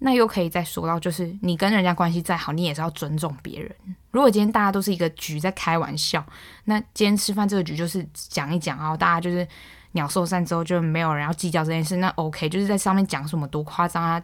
[0.00, 3.74] 那又可以再说到，就是你跟人家关系再好，你也是要尊重别人。
[4.12, 6.24] 如果今天大家都是一个局在开玩笑，
[6.66, 9.44] 那今天吃饭这个局就是讲一讲啊，大家就是
[9.92, 14.22] 鸟兽散之后就没有人要计较这件事，那 OK，就是在上面讲什么多夸张啊，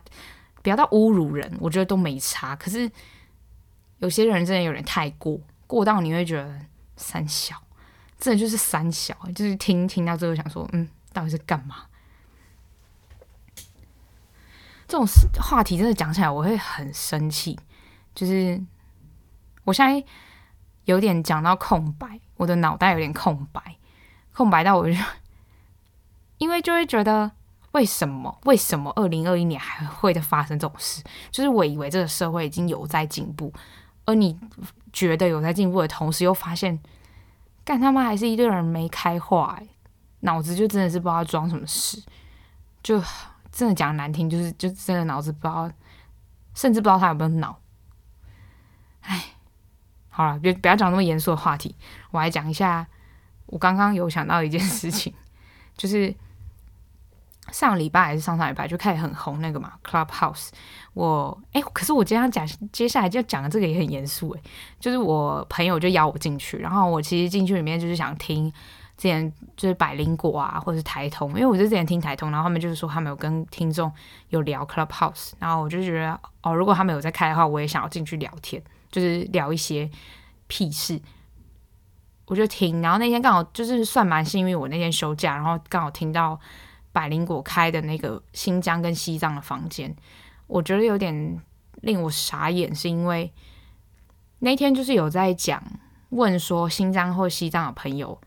[0.62, 2.54] 不要到侮辱人，我觉得都没差。
[2.54, 2.88] 可是
[3.98, 6.60] 有些人真的有点太过，过到你会觉得
[6.96, 7.60] 三小，
[8.24, 11.84] 真的就是三小，就是听听到最后想说，嗯，到底是干嘛？
[14.88, 15.06] 这种
[15.42, 17.58] 话题真的讲起来我会很生气，
[18.14, 18.58] 就是
[19.64, 20.02] 我现在
[20.86, 23.76] 有点讲到空白，我的脑袋有点空白，
[24.32, 24.98] 空白到我就
[26.38, 27.30] 因为就会觉得
[27.72, 31.02] 为什么 为什么二零二一年还会的发生这种事？
[31.30, 33.52] 就是我以为这个社会已经有在进步，
[34.06, 34.40] 而你
[34.94, 36.80] 觉得有在进步的同时，又发现
[37.64, 39.68] 干他妈还是一堆人没开化，欸，
[40.20, 42.02] 脑子就真的是不知道装什么事，
[42.82, 43.02] 就。
[43.56, 45.70] 真的讲难听，就是就真的脑子不知道，
[46.54, 47.56] 甚至不知道他有没有脑。
[49.02, 49.26] 哎，
[50.08, 51.76] 好了，别不要讲那么严肃的话题，
[52.10, 52.84] 我来讲一下。
[53.46, 55.14] 我刚刚有想到一件事情，
[55.78, 56.12] 就是
[57.52, 60.48] 上礼拜还是上上礼拜就开始很红那个嘛，Clubhouse。
[60.92, 64.40] 我哎，可是我今天讲接下来就讲的这个也很严肃哎，
[64.78, 68.52] 就是我朋友就邀我进去，然后我其实进去里面就是想听。
[68.96, 73.92] 之前就是百灵果啊，或者是台通，因为我就之前听台通，然后他们就是说他们有跟听众
[74.28, 79.90] 有聊 Clubhouse，然后我就觉得哦，如果他们有在开的话，我也想要进去聊天，就是聊一些
[80.46, 81.02] 屁事。
[82.26, 86.38] 我就听，然后那天刚好就是算蛮幸运，我那天休假，然后刚好听到
[86.94, 89.94] 百灵果开的那个新疆跟西藏的房间，
[90.46, 91.38] 我觉得有点
[91.82, 93.30] 令我傻眼，是因为
[94.38, 95.62] 那天就是有在讲
[96.08, 98.18] 问说新疆或西藏的朋友。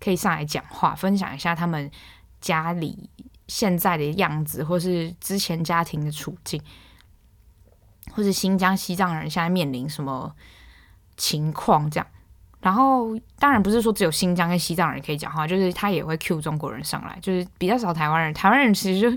[0.00, 1.90] 可以上来讲话，分享一下他们
[2.40, 3.10] 家里
[3.48, 6.62] 现在的样子，或是之前家庭的处境，
[8.12, 10.32] 或是新疆、西藏人现在面临什么
[11.16, 12.06] 情况这样。
[12.60, 18.34] 然后当然不是说只有新疆跟西藏人可以讲话，就是他也会 cue 中国人上来，就是比较少台湾人。
[18.34, 19.16] 台湾人其实就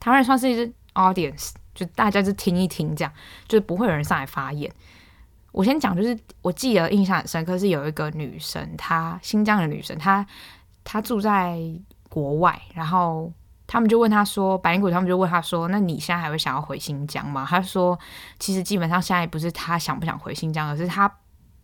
[0.00, 3.12] 台湾人算是一只 audience，就大家就听一听这样，
[3.46, 4.72] 就是不会有人上来发言。
[5.52, 10.24] 我先讲，就是我记得印象很深刻，是有一个女生，她新疆的女生，她
[10.84, 11.58] 她住在
[12.08, 13.32] 国外，然后
[13.66, 17.46] 他们就问她说，白灵谷他们就问她说，那你现在还会想要回新疆吗？
[17.48, 17.98] 她说，
[18.38, 21.12] 其实基本上现在不是她想不想回新疆，而是她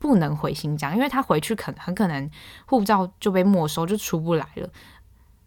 [0.04, 2.30] 不能回新疆，因为他回去可能很可能
[2.66, 4.68] 护照就被没收，就出不来了。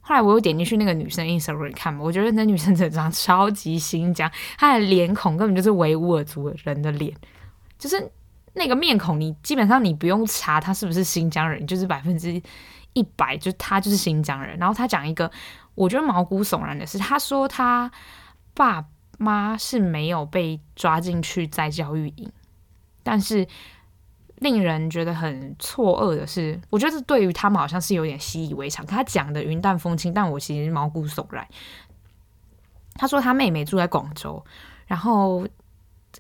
[0.02, 7.16] 后来我又点进去那个女生 Instagram 看嘛，我觉得那女生整张超级新疆，她的脸孔根本就是维吾尔族人的脸，
[7.78, 8.12] 就是。
[8.60, 12.42] 那个面孔，你基本上你不用查他是不是新疆人，就是百分之
[12.94, 14.58] 一百，就他就是新疆人。
[14.58, 15.32] 然后他讲一个
[15.76, 17.92] 我觉得毛骨悚然的事，他说他
[18.56, 18.84] 爸
[19.20, 22.32] 妈是没有被抓进去再教育营，
[23.04, 23.48] 但是
[24.38, 28.86] 令人觉得很错愕的是，我觉得这对于他们好像是有点习以为常。
[28.86, 31.48] 他讲的云淡风轻，但我其实毛骨悚然。
[32.96, 34.44] 他说他妹妹住在广州，
[34.86, 35.48] 然后。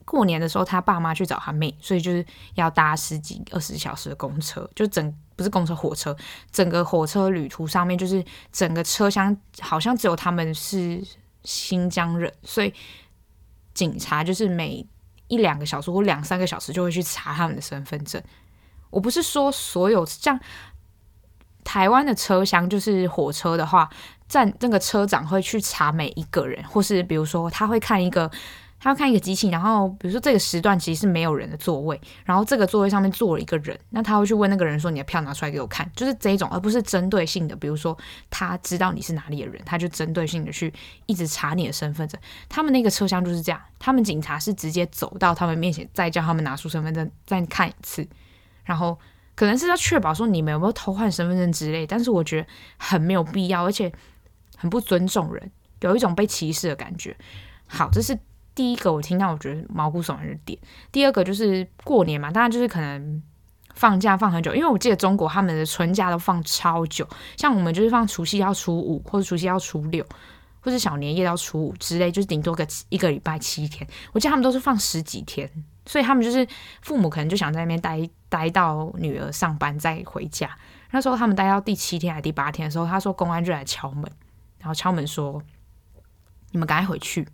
[0.06, 6.16] 过年的时候，他爸妈去找他妹，所以就是要搭十几二十小时的公车，就整不是公车火车，
[6.52, 11.04] 整个火车旅途上面就是整个车厢好像只有他们是
[11.44, 12.72] 新疆人，所以
[13.74, 14.86] 警察就是每
[15.28, 18.22] 一两个小时或两三个小时就会去查他们的身份证。
[18.90, 20.40] 我不是说所有像
[21.63, 23.90] 台湾的车厢，就是火车的话，
[24.28, 28.32] 站那个车长会去查每一个人，或是比如说他会看一个。
[28.80, 37.56] 他要看一个机器，然后比如说这个时段其实是没有人的座位，然后这个座位上面坐了一个人，那他会去问那个人说：“你的票拿出来给我看。”就是这一种，而不是针对性的。
[37.56, 37.98] 比如说
[38.30, 40.72] 他知道你是哪里的人，他就针对性的去
[41.08, 42.22] 一直查你的身份证。
[42.48, 48.08] 他们那个车厢就是这样，他们警察是直接走到他们面前，再叫他们拿出身份证再看一次，
[48.63, 48.96] 然后
[49.34, 51.88] 可能是要确保说你们有没有偷换身份证之类。
[51.88, 53.92] 但是我觉得很没有必要，而且
[54.56, 57.18] 很不尊重人，有一种被歧视的感觉。
[57.66, 58.16] 好，这是。
[58.58, 60.58] 第一个我听到我觉得毛骨悚然的点，
[60.91, 63.22] 第二个就是过年嘛，当然就是可能
[63.76, 70.04] 放假放很久，因为我记得中国他们的春假都放超久，像我们就是放除夕要初五，或者除夕要初六，
[70.60, 73.88] 或者小年夜要初五之类，就是顶多个一个礼拜七天。
[74.12, 75.48] 我记得他们都是放十几天，
[75.86, 76.48] 所以他们就是
[76.82, 80.50] 父母可能就想在那边待待到女儿上班再回家。
[80.89, 84.12] 那时候他们待到第七天还是第八天的时候，他说公安就来敲门，
[84.58, 85.39] 然后敲门说
[86.50, 87.28] ：“你们赶快回去。”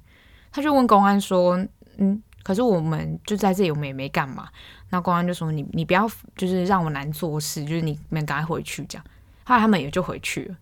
[0.56, 1.58] 他就问公安说
[1.98, 4.48] ：“嗯，可是我们就在这里，我们也没干嘛。”
[4.92, 9.06] 那公安就说：“你你不要，就是让我难做事，就是你们赶快回去。”这样，
[9.44, 10.56] 后来他们也就回去了。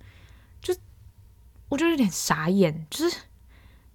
[0.61, 0.73] 就
[1.67, 3.17] 我就有点傻眼，就是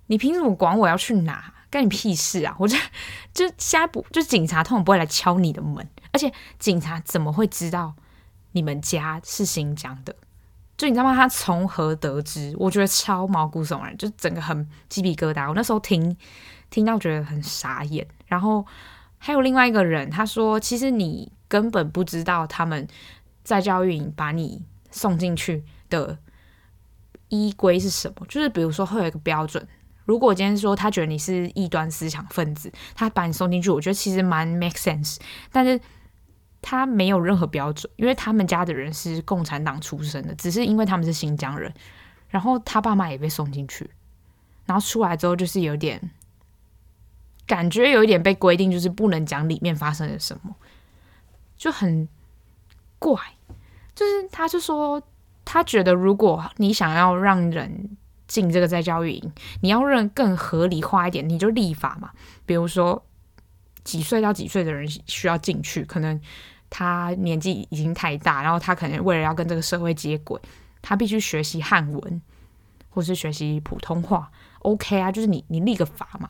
[0.08, 1.54] 你凭什么管我要去哪？
[1.68, 2.54] 干你屁事啊！
[2.60, 2.76] 我就
[3.34, 7.94] 就现在不就警察通常不会来敲你的门，而且警察怎么会知道
[8.52, 10.14] 你们家是新疆的？
[10.76, 11.14] 就你知道吗？
[11.14, 12.54] 他从何得知？
[12.58, 15.48] 我觉得超毛骨悚然，就整个很鸡皮疙瘩。
[15.48, 16.14] 我那时候听
[16.68, 18.06] 听到觉得很傻眼。
[18.26, 18.66] 然后
[19.16, 22.86] 还有另外一个人，他说：“其实你根本不知道他们
[23.42, 26.18] 在教育营把你送进去的
[27.28, 28.26] 依规是什么。
[28.28, 29.66] 就是比如说会有一个标准，
[30.04, 35.16] 如果今天说他觉得你是异端思想分子，他把你送进去，我觉得其实蛮 make sense。
[35.50, 35.80] 但是。”
[36.68, 41.72] 他没有任何标准，因为他们家的人是共产党出身的，只是因为他们是新疆人，
[42.28, 43.88] 然后他爸妈也被送进去，
[44.64, 46.10] 然后出来之后就是有点
[47.46, 50.56] 感觉有一点被规定，就是不能讲里面发生了什么，
[51.56, 52.08] 就很
[52.98, 53.14] 怪。
[53.94, 55.00] 就是他就说，
[55.44, 62.10] 他觉得如果你想要让人进这个再教育营，你要让更合理化一点，你就立法嘛，
[62.44, 63.06] 比如说
[63.84, 66.20] 几岁到几岁的人需要进去，可能。
[66.68, 70.40] 他年纪已经太大，然后他可能为了要跟这个社会接轨，
[70.82, 72.22] 他必须学习汉文，
[72.90, 74.30] 或是学习普通话。
[74.60, 76.28] OK 啊，就是你你立个法嘛。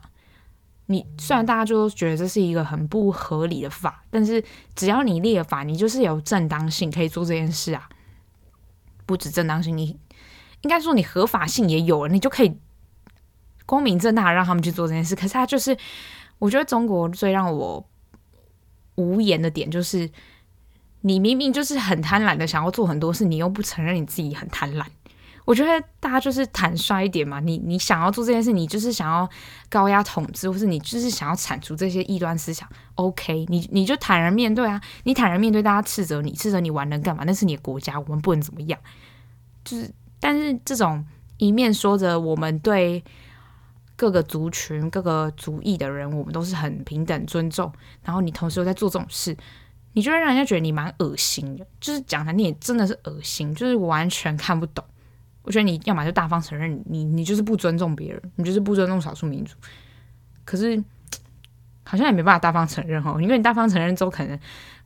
[0.86, 4.44] 你虽然大家就觉得这是一个很不合理的法，但是
[4.74, 7.88] 只要你立了法，你就是有正当性可以做这件事啊。
[9.04, 9.98] 不止正当性，你
[10.60, 12.56] 应该说你合法性也有了，你就可以
[13.64, 15.16] 光明正大让他们去做这件事。
[15.16, 15.76] 可是他就是，
[16.38, 17.88] 我觉得中国最让我。
[18.96, 20.10] 无言的点就是，
[21.02, 24.84] 你明明就是很贪婪的想要做很多事，你又不承认你自己很贪婪。
[25.44, 29.28] 我觉得大家就是坦率一点嘛，你你想要做这件事，你就是想要
[29.68, 32.68] 高压统治，或是你就是想要铲除这些异端思想。
[32.96, 37.22] OK，你你就坦然面对啊，你坦然面对大家斥责你，斥责你玩人干嘛？
[37.24, 38.76] 那是你的国家，我们不能怎么样。
[39.64, 41.04] 就是，但是这种
[41.36, 43.04] 一面说着我们对。
[43.96, 47.72] 各个族群、各个族裔的人，我们都是很平等、尊重。
[48.04, 49.36] 然后你同时又在做这种事，
[49.94, 51.66] 你就会让人家觉得你蛮恶心的。
[51.80, 54.84] 就是讲的，你也真的是恶心，就是完全看不懂。
[55.42, 59.56] 我觉得你要么就大方承认你，你就是不尊重别人，你就是不尊重少数民族。
[60.44, 60.82] 可是
[61.84, 64.38] 好像也没办法大方承认哦，因为你大方承认之后，可能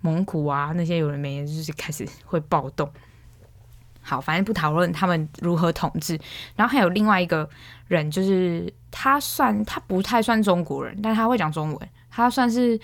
[0.02, 2.90] 蒙古啊那些有人没就是开始会暴动。
[4.00, 6.18] 好，反正不讨论他们如何统治。
[6.56, 7.48] 然后还有另外一个
[7.88, 11.88] 人，就是他算他不太算中国人，但他会讲中文。
[12.10, 12.78] 他算是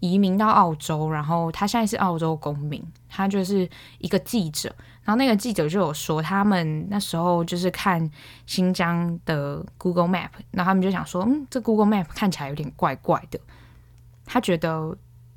[0.00, 2.82] 移民到澳洲，然后他现在是澳洲公民。
[3.08, 3.68] 他就是
[3.98, 4.68] 一个记者，
[5.02, 8.08] 然后那个记者就有说，他们那时候就是看
[8.44, 13.40] 新疆的 Google Map，然后他们就想说，嗯，这 Google Map 看起来有点怪怪的。
[14.26, 14.94] 他觉得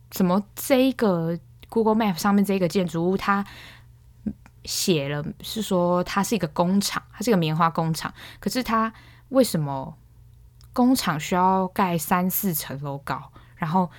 [0.09, 3.43] 怎么这个 Google Map 上面这个建筑物，它
[4.63, 8.13] 写了是说它是一个工厂，它是一个棉花工厂。
[8.39, 8.93] 可是它
[9.29, 9.97] 为什么
[10.73, 13.89] 工厂需要盖三四层楼高，然后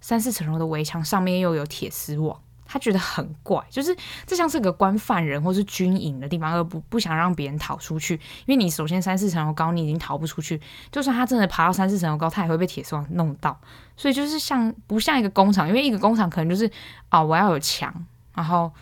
[0.00, 2.40] 三四层楼的围墙上面又有铁丝网？
[2.68, 8.14] 他觉得很怪，就是这像是个关犯人或是军营的地方，而不不想让别人逃出去。
[8.44, 10.60] 因为你首先三四层楼高，你已经逃不出去。
[10.90, 13.56] 就算他真的爬到三四层楼高，他也会被铁丝网弄到。
[13.96, 15.68] 所以就是像不像一个工厂？
[15.68, 16.68] 因为一个工厂可能就是
[17.08, 17.94] 啊、我要有墙，
[18.34, 18.72] 然后。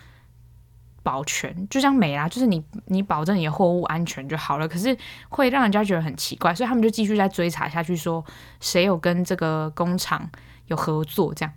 [1.05, 4.67] 保全就这样没啦，就是你你保证你的货物安全就好了。
[4.67, 4.97] 可是
[5.29, 8.25] 会让人家觉得很奇怪，所以他们就继续在追查下去，说
[8.59, 10.29] 谁有跟这个工厂
[10.67, 11.55] 有合作这样。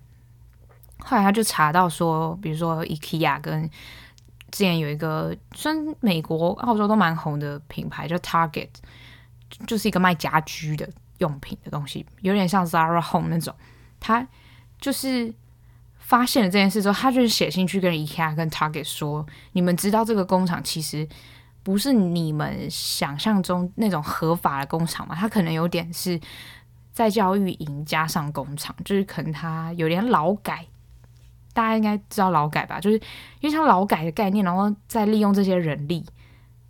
[0.99, 3.63] 后来他就查到说，比如说 IKEA 跟
[4.51, 8.69] 之前有一个，虽然美国、澳洲都蛮红的品牌叫 Target，
[9.65, 10.87] 就是一个卖家居的
[11.19, 13.55] 用品的东西，有点像 Zara Home 那种。
[13.99, 14.27] 他
[14.79, 15.33] 就是。
[16.07, 21.05] 发现了这件事之后，他就是写信去跟 IKEA 跟 Target 说：“你们知道这个工厂其实
[21.63, 25.13] 不是你们想象中那种合法的工厂吗？
[25.19, 26.17] 它可能有点是
[26.93, 30.65] 再教育营加上工厂，就是可能它有点劳改。
[31.51, 32.79] 大家应该知道劳改吧？
[32.79, 32.95] 就是
[33.41, 36.05] 因为像劳改的概念，然后再利用这些人力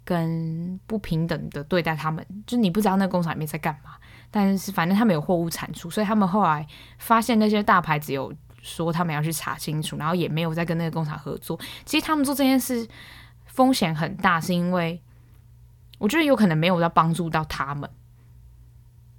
[0.04, 2.26] 跟不平等的对待他们。
[2.48, 3.92] 就你不知道那个工厂里面在干嘛，
[4.32, 6.66] 但是反正他们有货物产出，所以他们后来
[6.98, 11.58] 发现那些大牌子有。”说他们要去查清楚，然后也没有再跟那个工厂合作。
[11.86, 12.88] 其实他们做这件事
[13.46, 15.02] 风险很大，是因为
[15.98, 17.90] 我觉得有可能没有要帮助到他们，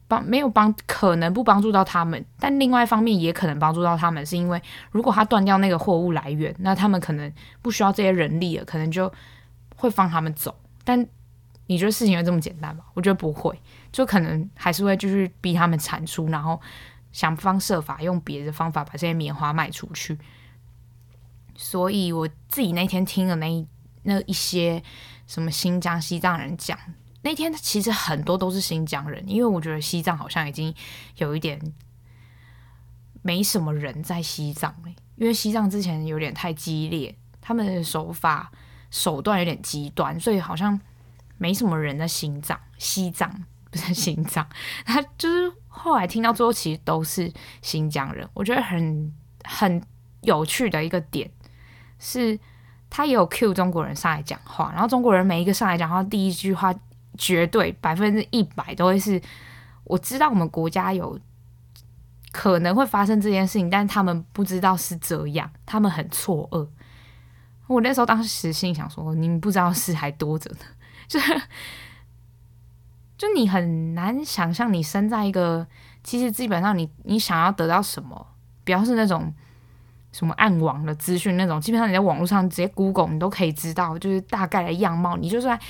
[0.06, 4.60] 帮没有帮可能不帮助到他们，但另外一方面也可能帮助到他们，是因为
[4.90, 7.32] 如果他断掉那个货物来源，那他们可能
[7.62, 9.12] 不需要这些人力了，可能就
[9.76, 10.54] 会放他们走。
[10.84, 11.06] 但
[11.66, 12.84] 你觉得事情会这么简单吗？
[12.94, 13.60] 我觉得不会，
[13.90, 16.60] 就可能还是会继续逼他们产出，然后。
[17.18, 20.16] 想方设法用别的方法把这些棉花卖出去，
[21.56, 23.66] 所以我自己那天听了那一
[24.04, 24.80] 那一些
[25.26, 26.78] 什么新疆、西藏人讲，
[27.22, 30.72] 那天其实很多都是新疆人，因为我觉得西藏好像已经
[31.16, 31.60] 有一点
[33.22, 38.52] 没什么人在西藏了，因为西藏之前有点太激烈，他们的手法
[38.92, 40.80] 手段有点极端，所以好像
[41.36, 42.60] 没什么人在西藏。
[42.78, 44.48] 西藏不是西藏，
[44.86, 48.28] 他就是后来听到最后，其实都是新疆人。
[48.34, 49.12] 我觉得很
[49.44, 49.82] 很
[50.22, 51.30] 有趣的一个点
[51.98, 52.38] 是，
[52.90, 56.74] 他也有 cue 中国人上来讲话，然后中国人每一个上来讲话，第一句话。
[57.16, 59.20] 绝对百分之一百都会是，
[59.82, 61.18] 我知道我们国家有
[62.30, 66.68] 可能会发生这件事情，但他们不知道是这样，他们很错愕。
[67.66, 70.58] 我那时候当时心想说，你们不知道事还多着呢，
[71.08, 71.42] 就 是
[73.18, 75.66] 就你很难想象，你生在一个
[76.02, 78.26] 其实基本上你你想要得到什么，
[78.64, 79.30] 比方是那种
[80.12, 85.60] 什么暗网的资讯那种，基本上你在网络上直接 Google 你都可以知道，就是大概的样貌，你就算。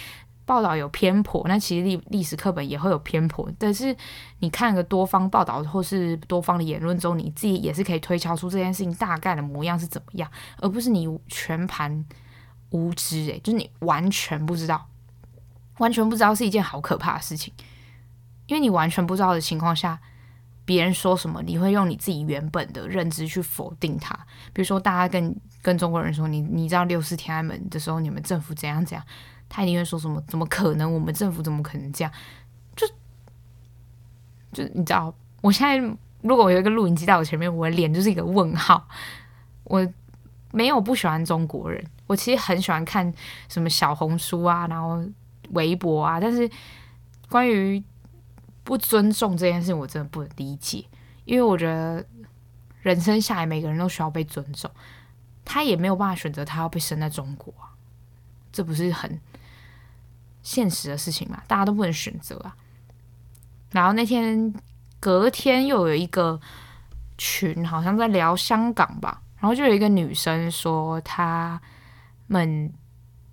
[0.45, 3.47] 报道有偏颇，那其实历历史课本也会有偏颇。
[3.59, 3.95] 但是
[4.39, 10.31] 你看个多方报道或是多方的言论中，你自己也是可以推敲出这件事情大概的模样是怎么样，
[10.63, 12.03] 而不是你全盘
[12.71, 13.27] 无知。
[13.27, 14.87] 诶，就是你完全不知道，
[15.79, 17.53] 完全不知道是一件好可怕的事情。
[18.47, 19.99] 因为你完全不知道的情况下，
[20.65, 24.15] 别人说什么，你会用你自己原本的认知去否定他。
[24.53, 29.05] 比如说，大家跟跟中国人说，你你知道六四天安门的时候，你们政府怎样怎样。
[29.51, 30.23] 他一定会说什么？
[30.29, 30.93] 怎么可能？
[30.93, 32.13] 我们政府怎么可能这样？
[32.77, 32.87] 就
[34.53, 35.77] 就你知道，我现在
[36.23, 38.87] 如果我有一个录影机在我前面，我的脸就是一个问号。
[39.65, 39.87] 我
[40.53, 43.13] 没有不喜欢中国人，我其实很喜欢看
[43.49, 45.03] 什么小红书啊，然后
[45.51, 46.19] 微博啊。
[46.21, 46.51] 但是
[47.29, 47.83] 关于
[48.65, 50.85] 不尊重这件事，我真的不能理解，
[51.25, 52.05] 因为我觉得
[52.83, 54.71] 人生下来每个人都需要被尊重。
[55.45, 57.73] 他也没有办法选择他要被生在中国啊，
[58.53, 59.21] 这不是很？
[60.41, 62.57] 现实的事情嘛，大家都不能选择啊。
[63.71, 64.55] 然后那天
[64.99, 66.41] 隔天又有一个
[67.19, 69.21] 群，好像在聊香港吧。
[69.39, 71.61] 然后就有一个女生说，他
[72.29, 72.73] 们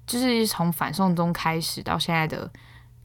[0.06, 2.51] 就是从反送中开始到现在的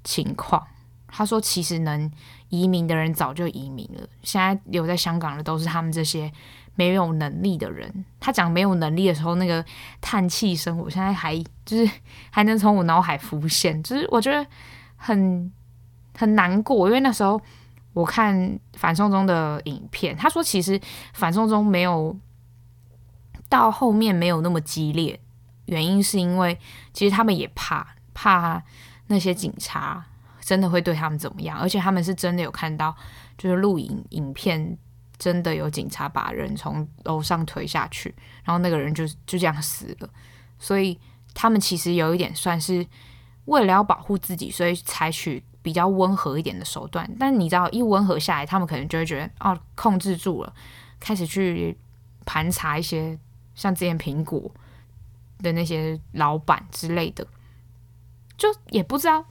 [0.05, 0.67] 情况。
[1.09, 2.11] 他说，其实能
[2.49, 6.33] 移民的人早就移民了，现在留在香港的都是他们这些。
[6.77, 9.63] 没有能力的人，他讲没有能力的时候，那个
[10.01, 11.37] 叹气声，我现在还
[11.67, 11.91] 就是
[12.31, 14.47] 还能从我脑海浮现，就是我觉得
[14.97, 15.53] 很
[16.17, 17.39] 很难过，因为那时候
[17.93, 20.81] 我看反送中的影片，他说其实
[21.13, 22.17] 反送中没有
[23.51, 25.21] 到后面没有那么激烈，
[25.71, 26.59] 原因是因为
[26.93, 28.63] 其实他们也怕怕
[29.07, 30.05] 那些警察
[30.41, 32.95] 真的会对他们怎么样，而且他们是真的有看到
[33.39, 34.77] 就是录影影片。
[35.21, 38.09] 真的有警察把人从楼上推下去，
[38.43, 40.09] 然后那个人就就这样死了。
[40.59, 40.99] 所以
[41.35, 42.87] 他们其实有一点算是
[43.45, 47.07] 为了要保护自己，所以采取比较温和一点的手段。
[47.19, 50.51] 但你知道，一温和下来，他们可能就会觉得哦，控制住了，
[50.99, 51.77] 开始去
[52.25, 53.19] 盘查一些
[53.55, 54.51] 像之前苹果
[55.43, 57.27] 的那些老板之类的，
[58.37, 59.25] 就也不知道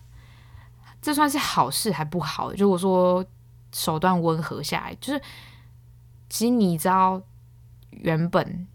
[1.01, 2.51] 这算是好事还不好。
[2.53, 3.26] 如果说
[3.72, 5.22] 手段温和下来，就是。
[6.32, 7.20] 其实你知道，
[7.89, 8.68] 原本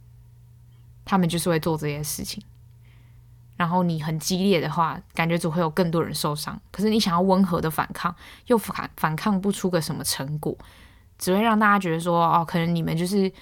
[1.04, 2.42] 他们就是会做这些事情，
[3.56, 6.60] 然后你很激烈的话，感觉只会有更多人受伤。
[6.72, 8.12] 可是你想要温和的反抗，
[8.46, 10.58] 又反反抗不出个什么成果，
[11.16, 13.32] 只会让大家觉得说，哦，可能你们就是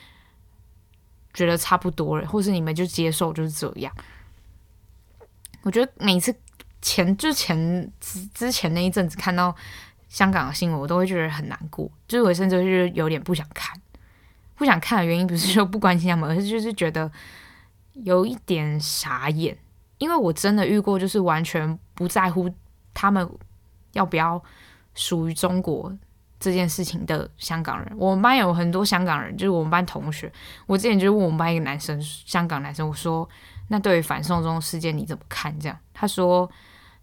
[1.32, 3.92] 觉得差不多了，或是你们就接受就是这样。
[5.62, 6.34] 我觉得每次
[6.80, 9.54] 前之前之之前那一阵子看到
[10.08, 13.80] 香港的新闻，我都会觉得很难过，就是我甚至就是有点不想看。
[14.54, 17.10] 不想看的原因不是说不关心他们，而是就是觉得
[17.94, 19.56] 有一点傻眼，
[19.98, 22.48] 因为我真的遇过，就是完全不在乎
[22.94, 23.28] 他们
[23.92, 24.40] 要不要
[24.94, 25.96] 属于中国
[26.43, 27.95] 这件事情的香港人。
[27.97, 30.30] 我们班有很多香港人，就是我们班同学。
[30.66, 33.28] 我之前就问我们班一个男生，香港男生，我说
[33.68, 36.51] ：“那对于反送中事件你怎么看？”这样他说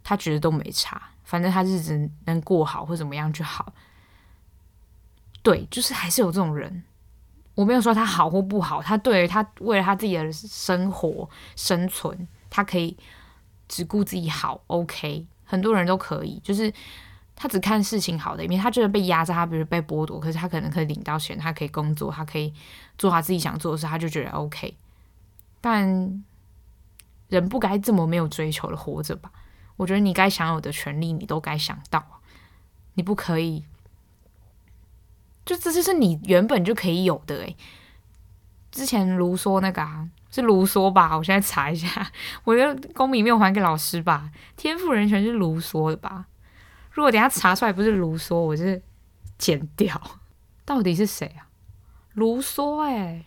[0.03, 3.73] 他觉得都没差，反正他日子能过好或怎么样就好。
[5.41, 6.83] 对，就是还是有这种人。
[7.55, 12.97] 我没有说他好或不好，他对他为了他自己的生活生存，他可以
[13.67, 16.71] 只顾自己好，OK，很多人都可以，就是
[17.41, 22.53] 他只看事情好的一面，他觉得被压榨，他比如被剥夺，可是他可能可以领到钱，他可以工作，他可以
[22.97, 24.75] 做他自己想做的事，他就觉得 OK。
[25.61, 26.21] 但
[27.29, 29.31] 人不该这么没有追求的活着吧？
[29.77, 32.21] 我觉得你该享有的权利，你都该想到，
[32.95, 33.63] 你不可以。
[35.45, 37.55] 就这就是你原本就可以有的诶，
[38.69, 41.17] 之前卢梭那个啊，是卢梭吧？
[41.17, 42.11] 我现在查一下，
[42.43, 44.29] 我觉得公民没有还给老师吧？
[44.57, 46.25] 天赋人权是卢梭的吧？
[46.99, 48.81] 如果等下查出来不是卢梭，我是
[49.37, 50.19] 剪掉。
[50.65, 51.47] 到底是谁啊？
[52.13, 53.25] 卢梭哎，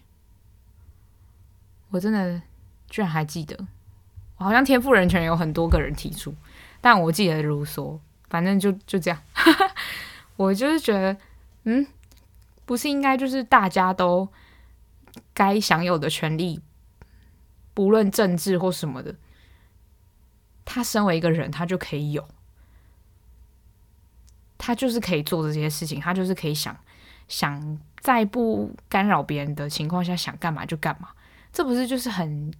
[1.89, 2.43] 我真的
[2.91, 3.59] 居然还记得。
[4.37, 6.35] 我好像天赋人权有很多个人提出，
[6.83, 7.99] 但我记得卢梭。
[8.29, 9.19] 反正就就这样，
[10.37, 11.17] 我就是觉得，
[11.65, 11.87] 嗯，
[12.67, 14.29] 不是应该就是大家都
[15.33, 16.61] 该享有的权利，
[17.73, 19.15] 不论政治或什么的，
[20.67, 22.29] 他身为一个人，他就可以有，
[24.65, 26.77] 他就是可以做这些事情，他就是可以想
[27.27, 31.09] 想在不干扰别人的情况下想干嘛就干嘛，
[31.53, 32.55] 这不是就是很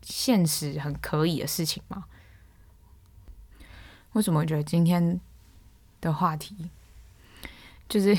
[0.00, 2.04] 现实、很可以的事情吗？
[4.12, 5.20] 为什么我觉得今天
[6.00, 6.70] 的话题
[7.88, 8.16] 就是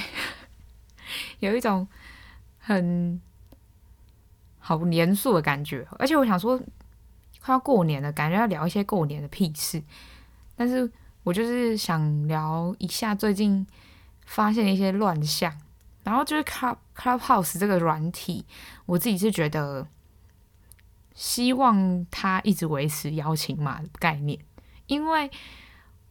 [1.40, 1.88] 有一种
[2.60, 3.22] 很
[4.60, 5.88] 好严肃的感觉？
[5.98, 6.60] 而且我想说，
[7.40, 9.82] 快要过年了，感觉要聊一些过年的屁事。
[10.58, 10.92] 但是
[11.24, 13.66] 我就是想聊一下最近
[14.26, 15.54] 发现的一些乱象，
[16.04, 18.46] 然后就是 Club Clubhouse 这个软体，
[18.86, 19.88] 我自己是觉得
[21.14, 24.40] 希望它一直维持邀请码概念，
[24.88, 25.30] 因为。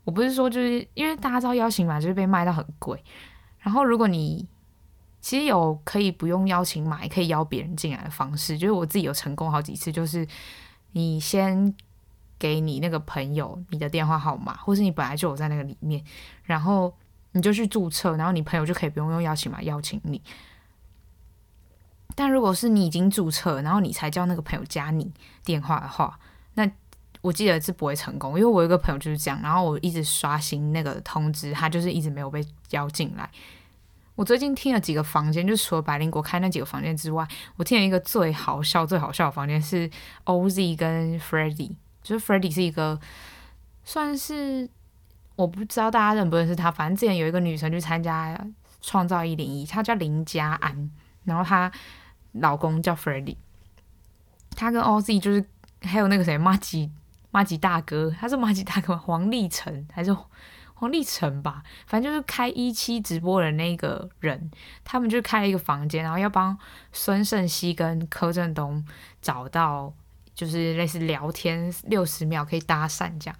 [0.05, 3.05] 我不是说，就是因为大家知道邀请码就是被卖到很贵，
[3.59, 4.49] 然后如果你
[5.21, 10.27] 其实有可以不用邀请码，也可以邀别人进来的方式，就是我自己有成功好几次，就是
[10.93, 11.77] 你先
[12.39, 16.03] 给你那个朋友你的电话号码，或是你本来就有在那个里面，
[16.45, 16.95] 然后
[17.33, 20.23] 你就去注册，然后你朋友就可以不用用邀请码邀请你。
[22.15, 25.11] 但如果是你已经注册，然后你才叫那个朋友加你
[25.45, 26.19] 电话的话，
[26.55, 26.69] 那
[27.21, 33.29] 我记得是不会成功，因为我有一个朋友就是这样，然后我一直刷新那个通知，他就是一直没有被邀进来。
[34.17, 37.25] 我最近听了几个房间，就除了百灵果开那几个房间之外，
[37.55, 39.89] 我听了一个最好笑、最好笑的房间是
[40.25, 41.71] OZ 跟 Freddy，
[42.09, 42.99] 就是 Freddy 是一个
[43.85, 44.67] 算是
[45.37, 48.35] 我不知道大家认不认识他，反正之前有一个女生去参加
[48.81, 50.91] 创造一零一，她叫林佳安，
[51.25, 51.71] 然后她
[52.33, 53.37] 老公叫 Freddy，
[54.57, 55.45] 她跟 OZ 就是
[55.83, 56.91] 还有那个谁，麻吉。
[57.31, 58.97] 麻吉大哥，他是麻吉大哥？
[58.97, 60.17] 黄立成还是
[60.73, 61.63] 黄立成吧？
[61.87, 64.51] 反正就是开一期直播的那个人，
[64.83, 66.59] 他们就开了一个房间，然后要帮
[66.91, 68.83] 孙胜熙跟柯震东
[69.21, 69.93] 找到，
[70.39, 73.37] 就是类似聊天六十秒可以搭讪这样。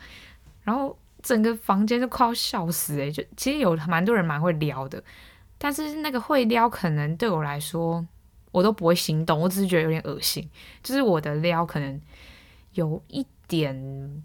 [0.65, 5.03] 然后整个房间就快要笑死诶、就其实有蛮多人蛮会撩的，
[5.57, 8.07] 但是那个会撩可能对我来说
[8.51, 10.51] 我都不会心动，我只是觉得有点恶心。
[10.83, 12.01] 就是我的撩可能
[12.73, 13.27] 有一。
[13.49, 14.23] 点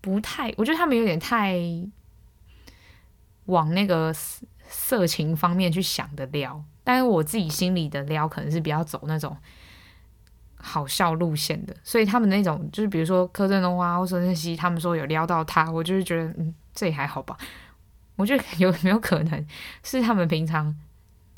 [0.00, 1.56] 不太，我觉得他们有点太
[3.44, 4.12] 往那个
[4.68, 9.36] 色情方面去想的撩，但是我自己心里的撩可能是比较走那种
[10.60, 17.36] 好笑路线的，所以他们那种就是比如说柯震东啊或孙胜熙，他们说有撩到他，我就是觉得嗯，这也还好吧。
[18.16, 19.46] 我觉得有没有可能
[19.82, 20.76] 是他们平常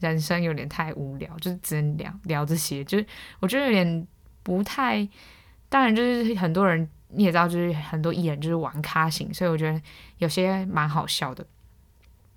[0.00, 3.06] 人生有点太无聊，就是只能聊聊这些，就是
[3.40, 4.06] 我觉得有点
[4.42, 5.08] 不太，
[5.68, 6.88] 当然就是很多人。
[7.12, 9.82] 你也知道，就是很多艺人就是玩咖型，所以我觉得
[10.18, 11.44] 有些蛮好笑的。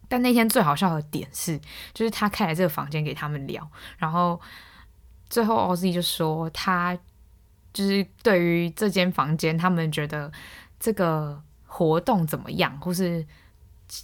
[0.09, 1.59] 但那天最好笑的点是，
[1.93, 3.69] 就是他开了这个房间给他们聊，
[3.99, 4.41] 然后
[5.29, 6.97] 最后 OZ 就说他
[7.73, 10.31] 就是对于这间房间，他们觉得
[10.79, 13.25] 这个活动怎么样，或是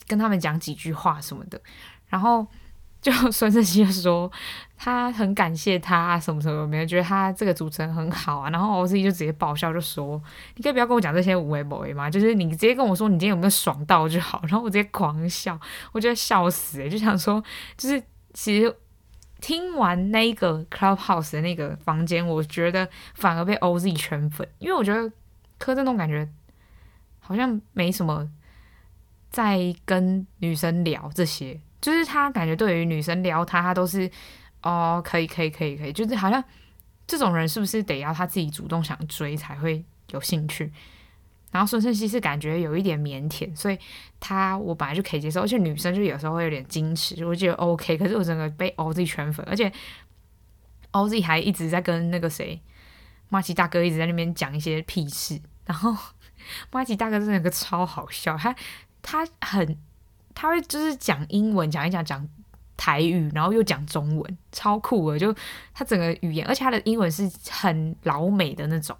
[0.07, 1.61] 跟他们讲几句话什么的，
[2.07, 2.47] 然后。
[3.01, 4.29] 就孙正熙就说
[4.75, 8.49] 他很感谢他什么什么没有，觉得他这个主持人很好啊。
[8.49, 10.21] 然后 OZ 就直接爆笑就说
[10.57, 12.09] ：“你可以不要跟我讲这些无谓不为嘛？
[12.09, 15.57] 就是你直接跟我说你今天有没有爽到就好。”然后我直接狂笑，
[15.93, 17.41] 我觉得笑死诶、就想说
[17.77, 18.03] 就是
[18.33, 18.75] 其实
[19.41, 25.11] 听完那个 Clubhouse 的那个房间，我觉得反而被 OZ 圈粉，因为我觉得
[25.57, 26.27] 柯震东感觉
[27.19, 28.29] 好像没什么
[29.29, 31.59] 在跟女生聊这些。
[31.81, 34.11] 就是他感觉对于女生撩他，他都是
[34.61, 36.43] 哦，可以可以可以可以，就是好像
[37.07, 40.73] 这种人是不是得要他自己主动想追才会有兴趣？
[41.51, 43.77] 然后孙胜熙是感觉有一点腼腆，所以
[44.19, 47.97] 他我本来就可以接受，而且女生就有时候会有点矜持，我觉得 OK。
[47.97, 49.71] 可是我整个被 OZ 圈粉，而且
[50.91, 52.59] OZ 还一直在跟那个谁
[53.29, 55.95] 麻吉大哥一直在那边讲一些屁事，然后
[56.71, 58.55] 麻吉大哥真的个超好笑，他
[59.01, 59.77] 他很。
[60.35, 62.25] 他会就是讲英文，讲一讲讲
[62.77, 65.19] 台语，然后又讲中文，超酷的。
[65.19, 65.35] 就
[65.73, 68.95] 他整个语言，而且他的英文是很老美的那种，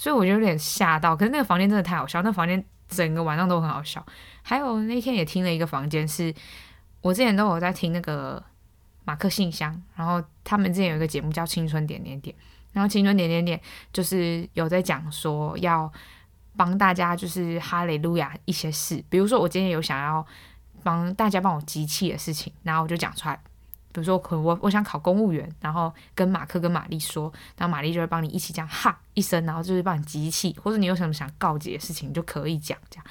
[0.00, 1.14] 所以我就有点吓到。
[1.14, 4.02] 可是那个房间真的太好笑，那房间整个晚上都很好笑。
[4.40, 6.34] 还有那天也听了一个房间，是
[7.02, 8.42] 我之前都有在听那个
[9.04, 12.34] 马克信箱，然后他们之前有一个节目叫《青春点点点》，
[12.72, 13.58] 然后《青春点点点》
[13.92, 15.92] 就是有在讲说要。
[16.56, 20.26] 帮大家就是哈利路亚一些事，比如说我今天有想要
[20.82, 23.40] 帮大家帮我集气的事情，然后我就讲出来。
[23.92, 33.04] 比如说，可我我想考公务员，然后跟马克跟玛丽说，然后玛丽就会帮你一起讲哈一声，然后就是帮你集气，或者你有什么想告解的事情，就可以讲这样。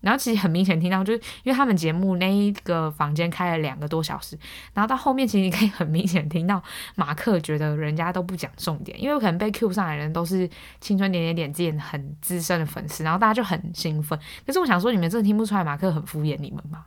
[0.00, 4.38] 然后其实很明显听到，就是因为他们节目那一个房间开了两个多小时，
[4.74, 6.62] 然后到后面其实你可以很明显听到
[6.94, 10.46] 马克觉得人家都不讲重点，因为可能被 Q 上来的人都是
[10.78, 14.18] 青春点点点之前很资深的粉丝，然后大家就很兴奋。
[14.46, 16.84] 可是我想说，你们真的听不出来马克很敷衍你们吗？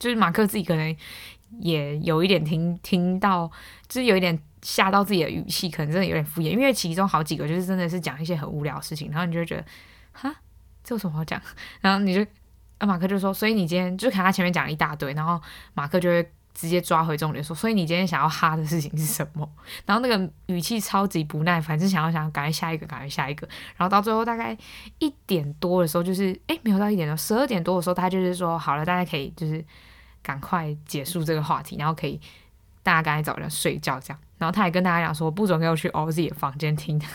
[0.00, 0.96] 就是马克自己可能。
[1.60, 3.50] 也有一点听听到，
[3.88, 6.50] 就是有一点吓到自己的语气，可能真的有点敷衍。
[6.50, 9.64] 因为其中好几个就是真的是讲一些很无聊的事情，然后你就觉得，
[10.12, 10.34] 哈，
[10.84, 11.40] 这有什么好讲？
[11.80, 12.22] 然后你就，
[12.78, 15.40] 啊，马克就说，所以你今天就看他前面讲了一大堆，然后
[15.74, 19.48] 马克就会直接抓回重点说，所以你今天想要哈的事情是什么？
[19.86, 23.48] 然后那个语气超级不耐烦，就想要想要赶快下一个，赶快下一个。
[23.76, 24.56] 然后到最后大概
[24.98, 29.64] 一点多的时候，就是诶，没有到一点多，十二点多的时候，他就是说，好了，大家可以就是。
[30.28, 32.20] 赶快结束这个话题，然后可以
[32.82, 34.20] 大家赶紧早点睡觉，这样。
[34.36, 37.06] 然后他还跟大家讲说，不准给我去 OZ 的房间听的。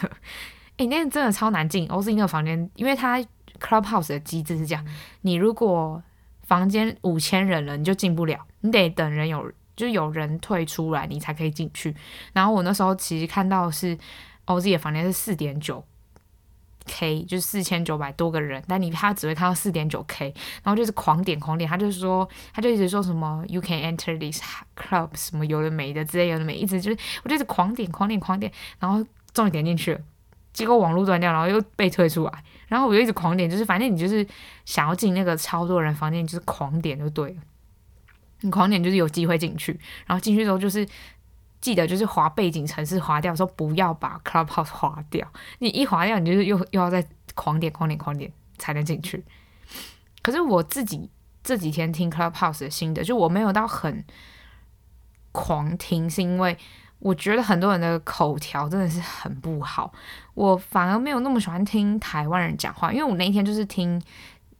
[0.78, 3.24] 诶，那真的超难进 OZ 那个房间，因为他
[3.59, 4.84] Clubhouse 的机制是这样：
[5.22, 6.01] 你如果
[6.41, 11.95] 房间五千人了，你就进不了，你得等人有，就有人退出来，你才可以进去。
[12.34, 13.95] 然后我那时候其实看到是
[14.47, 15.86] OZ 的房间是四点九。
[16.86, 24.41] K 就是四千九百多个人，但你他只会看到四点九 K，然后就是狂点狂点，他就说，他就一直说什么 You can enter this
[24.75, 30.01] club，什么有的没的之类有的没，一直就是我就一直狂点狂点狂点，然后终于点进去了，
[30.51, 34.25] 结果网络断掉，然后又被退出来，然后我就一直狂点，就是反正你就是
[34.65, 37.41] 想要进那个超多人房间，就是狂点就对了，
[38.41, 40.88] 你狂点就是有机会进去，然后进去之后就是。
[41.64, 45.26] 记得就是划背景城市划掉，说不要把 Clubhouse 划掉。
[45.59, 47.01] 你一划掉，你就是又又要再
[47.36, 49.24] 狂点狂点狂点才能进去。
[50.22, 51.09] 可是我自己
[51.41, 54.03] 这几天听 Clubhouse 的心得，就我没有到很
[55.32, 56.57] 狂听，是因为
[56.99, 59.93] 我觉得很多人的口条真的是很不好。
[60.34, 64.01] 我反而没有那么喜欢听台湾人讲话，因为我那一天就是听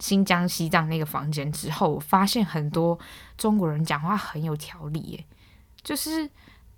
[0.00, 2.98] 新疆、西藏那个房间之后，我发现很多
[3.36, 5.24] 中国人讲话很有条理，耶，
[5.82, 6.30] 就是。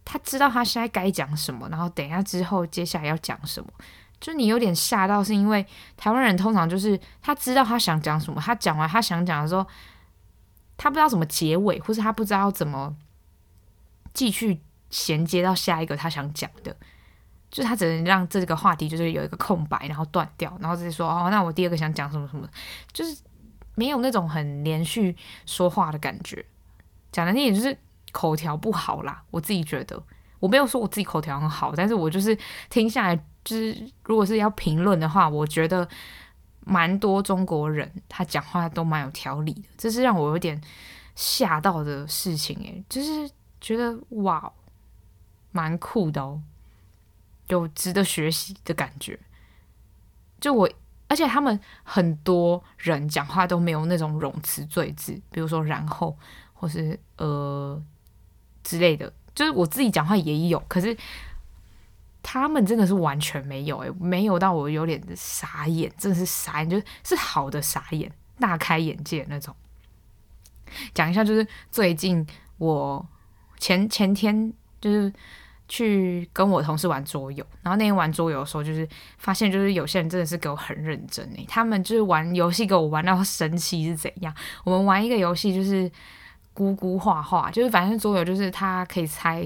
[0.09, 3.69] 他知道他现在该讲什么，然后等一下之后接下来要讲什么，
[4.21, 9.67] 就你有点吓到，是因为台湾人通常就是他知道他想讲什么，他讲完他想讲的时候，
[10.77, 12.97] 他不知道怎么结尾，或是他不知道怎么
[14.15, 16.77] 继续衔接到下一个他想讲的，
[17.51, 22.49] 就是他只能让这个话题就是有一个空白，然后断掉，然后直接说哦，那我第二个想讲什么什么，
[22.93, 23.19] 就是
[23.75, 26.47] 没有那种很连续说话的感觉，
[27.11, 27.77] 讲的那也就是。
[28.17, 30.03] 口条不好啦，我自己觉得，
[30.41, 32.35] 我没有说我自己口条很好，但是我就是
[32.71, 35.87] 听下来，就是如果是要评论的话，我觉得
[36.65, 40.59] 蛮多中国人他讲话都蛮有条理的，这是让我有点
[41.15, 44.51] 吓到的事情诶，就是觉得哇，
[45.53, 46.41] 蛮酷的哦，
[47.49, 49.19] 有值得学习的感觉。
[50.41, 50.67] 就我，
[51.09, 56.17] 而且他们很多人讲话都没有那种冗词赘字，比如说然后
[56.55, 57.79] 或是呃。
[58.67, 60.97] 之类的，就是我自己讲话也有，可是
[62.21, 68.11] 他们真的是完全没有，诶，没有到我有点傻眼，真的是傻眼，就是好的傻眼，
[68.41, 69.55] 大开眼界那种。
[70.93, 72.27] 讲一下，就是最近
[72.59, 73.07] 我
[73.61, 75.13] 前前天就是
[75.69, 78.89] 去跟我同事玩桌游，然后那天玩桌游的时候，就是
[79.19, 84.35] 发现就是有些人真的是给我很认真诶，他们就是玩游戏给我玩到神奇是怎样？
[84.65, 85.89] 我们玩一个游戏就是。
[86.57, 89.43] 咕咕画画，就是反正桌游就是他可以猜，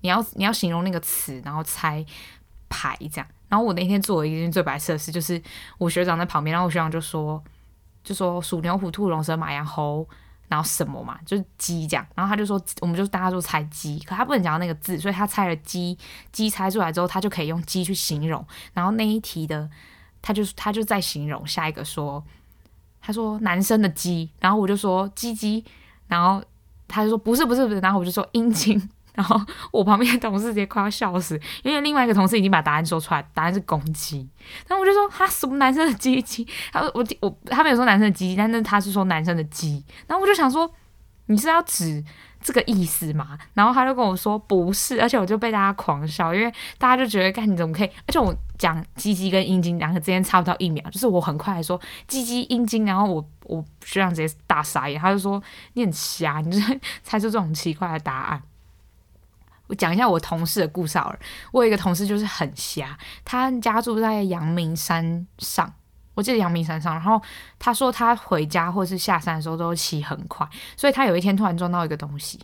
[0.00, 2.04] 你要你要形容那个词，然后猜
[2.68, 3.26] 牌这样。
[3.48, 5.40] 然后我那天做了一件最白痴的事，就是
[5.78, 7.42] 我学长在旁边，然后我学长就说，
[8.02, 10.06] 就说鼠牛虎兔龙蛇马羊猴，
[10.48, 12.06] 然后什么嘛，就是鸡这样。
[12.14, 15.96] 然后他就说，我们就大家都猜鸡，可他不能讲到那个字，所以他猜了鸡，
[16.32, 18.44] 鸡猜出来之后，他就可以用鸡去形容。
[18.74, 19.70] 然后那一题的，
[20.20, 22.22] 他就他就在形容下一个说，
[23.00, 25.64] 他说男生的鸡，然后我就说鸡鸡。
[26.08, 26.42] 然后
[26.88, 28.80] 他就说不是不是不是，然后我就说阴茎，
[29.14, 29.40] 然后
[29.70, 34.28] 我旁边的同事直接快要笑死，因为另外一个同事已经把答案说出来，答案是公鸡。
[34.66, 36.46] 然后我就说他什么男生的鸡鸡？
[36.72, 39.84] 他说我我他没有说男生的鸡鸡，但是他是说男生的鸡。
[40.06, 40.68] 然后我就想说
[41.26, 42.02] 你是要指
[42.48, 43.38] 这个意思吗？
[43.52, 47.90] 然后他就跟我说不是，而且我就被大家狂笑，因为大家就觉得干你怎么可以？
[48.06, 53.24] 而且我讲鸡鸡跟阴茎两个之间差不到一秒，就是我很快说鸡鸡阴茎，然后我。
[53.48, 55.42] 我学长直接大傻眼，他就说
[55.72, 58.42] 你很瞎，你就猜出这种奇怪的答案。
[59.68, 61.18] 我讲一下我同事的故事好了。
[61.50, 65.72] 我有一个同事就是很瞎，他家住在阳明山上，
[66.18, 66.92] 我记得阳明山上。
[66.92, 67.22] 然后
[67.60, 70.44] 他说他回家或是下山的时候都骑很快，
[70.76, 72.40] 所以他有一天突然撞到一个东西。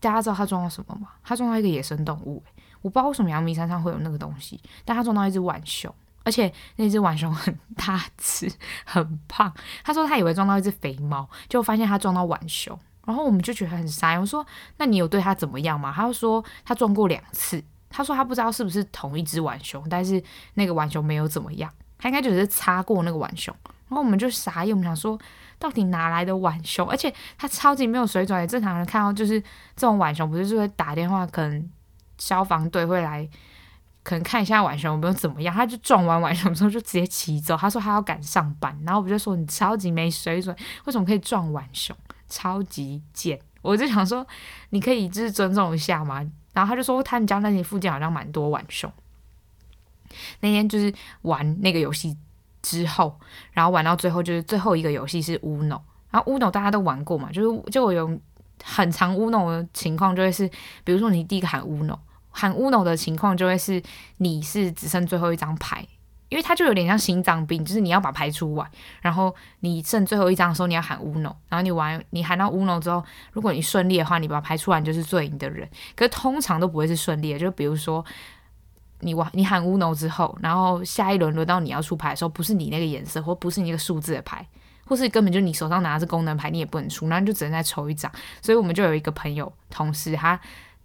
[0.00, 1.08] 大家知道他撞到什么吗？
[1.22, 2.42] 他撞到一个野生动物。
[2.80, 8.50] 我不知道为什么阳明山上会有那个东西，但他撞到一只浣熊，而且那只浣熊很大只，
[8.86, 9.52] 很胖。
[9.84, 12.78] 他说他以为撞到一只肥猫，就发现他撞到浣熊。
[13.04, 14.18] 然后我们就觉得很傻。
[14.20, 17.62] 我说：“那你有对他怎么样吗？”他就说他撞过两次。
[17.90, 20.22] 他说他不知道是不是同一只浣熊，但是
[20.54, 23.54] 那个浣熊没有怎么样，他应该只是擦过那个浣熊。
[23.88, 25.18] 然后我们就傻眼，我们想说
[25.58, 26.88] 到底哪来的浣熊？
[26.88, 28.38] 而且他超级没有水准。
[28.38, 29.40] 也正常人看到就是
[29.74, 31.70] 这种浣熊，不是就会打电话，可能
[32.18, 33.26] 消防队会来，
[34.02, 35.54] 可能看一下浣熊有没有怎么样。
[35.54, 37.56] 他就撞完浣熊之后就直接骑走。
[37.56, 38.78] 他说他要赶上班。
[38.84, 41.96] 然后我就说你超级没水准，为什么可以撞浣熊？
[42.28, 44.26] 超级贱，我就想说，
[44.68, 46.16] 你可以就是尊重一下嘛。
[46.52, 48.92] 然后他就说，他们家那里附近好像蛮多浣熊。
[50.40, 50.92] 那天就是
[51.22, 52.16] 玩那个游戏
[52.62, 53.18] 之后，
[53.52, 58.20] 然后玩到最后就是最后一个游戏是 Uno，然后 Uno 大家都玩过嘛，就是就有
[58.62, 60.48] 很长 Uno 的情况就会是，
[60.84, 61.98] 比如说你第一个喊 Uno，
[62.30, 63.82] 喊 Uno 的情况就会是
[64.18, 65.86] 你是只剩最后一张牌。
[66.30, 73.02] 因为它就有点像心脏病，就是你要把牌出完，然后你剩最后一张的时候，你要喊 Uno，然后你玩，你喊到 Uno 之后，
[73.32, 75.66] 如果你顺利的话，你把牌出完就是最赢的人。
[75.96, 78.04] 可是通常都不会是顺利的，就比如说
[79.00, 84.46] 你玩，你喊 Uno 之后，然后下一轮轮到你要出牌的时候，不是你那个颜色，或不是你那个数字的牌，
[84.86, 88.10] 或是根本就你手上拿的是功能牌，你也不能出，然后就只能再抽一张。
[88.40, 90.38] 所以我们就有一个朋友同事他。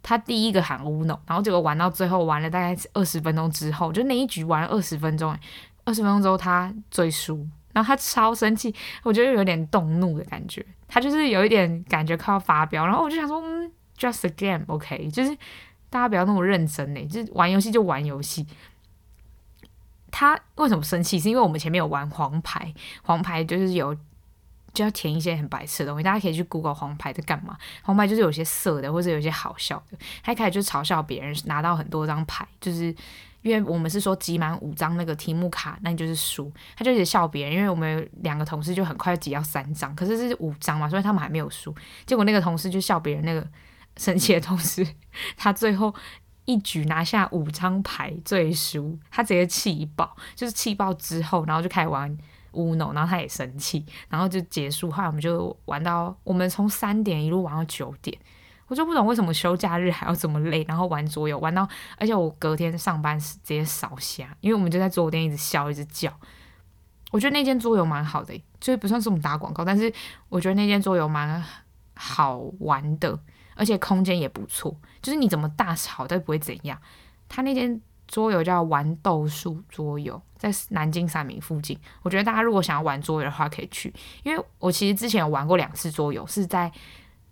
[0.06, 5.34] 他第一个喊 Uno，然后结果玩到最后玩了大概二十分钟之后，就那一局玩了二十分钟，
[5.86, 15.38] 二十分钟之后他最输，然后他超生气，我觉得有点动怒的感觉，他就是有一点感觉快要发飙，然后我就想说，嗯，just a game，OK，就是
[15.94, 18.46] 大家不要那么认真呢，就玩游戏就玩游戏。
[20.10, 21.20] 他为什么生气？
[21.20, 22.74] 是因为我们前面有玩黄牌，
[23.04, 23.96] 黄牌就是有。
[24.74, 27.56] 就要填一些很白痴的东西，大家可以去 Google 黄牌在干嘛？
[27.84, 29.98] 黄牌就是有些色的，或者有些好笑的。
[30.24, 32.86] 他一开始就嘲笑别人拿到很多张牌，就是
[33.44, 36.52] 因为我们是说集满五张那个题目卡，那你就是输。
[36.76, 41.72] 他就一直笑别人，因为我们两个同事就很快集到三张，可是是五张嘛，所以他们还没有输。
[42.08, 43.48] 结果那个同事就笑别人，那个
[43.98, 44.88] 生气的同时，
[45.38, 45.94] 他最后
[46.46, 52.18] 一局拿下五张牌最输，他直接气爆，就是气爆之后，然后就开始玩。
[52.56, 54.92] Uno，然后他也生气，然后就结束。
[54.92, 58.16] 后来我们就玩到，我们从三点一路玩到九点，
[58.68, 61.68] 我就不懂为什么休假日还要这么累，然后玩桌游玩到，
[61.98, 66.14] 而且我隔天上班时直接烧瞎，因为我们就在桌店一直笑一直叫。
[67.10, 69.92] 我觉得那间桌游蛮好的，就是不算是我们打广告，但是
[70.30, 71.44] 我觉得那间桌游蛮
[71.96, 73.20] 好玩的，
[73.56, 76.80] 而且空间也不错，就是你怎么大吵都不会怎样。
[77.28, 77.82] 他那间。
[78.06, 81.76] 桌游叫玩豆树桌游，在南京三民附近。
[82.04, 83.92] 我觉得大家如果想要玩桌游的话，可以去。
[84.24, 86.72] 因为我其实之前有玩过两次桌游，是在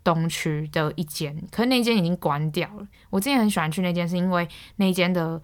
[0.01, 2.87] 东区的一间，可是那间已经关掉了。
[3.11, 4.47] 我之前很喜欢去那间，是因为
[4.77, 5.39] 那间的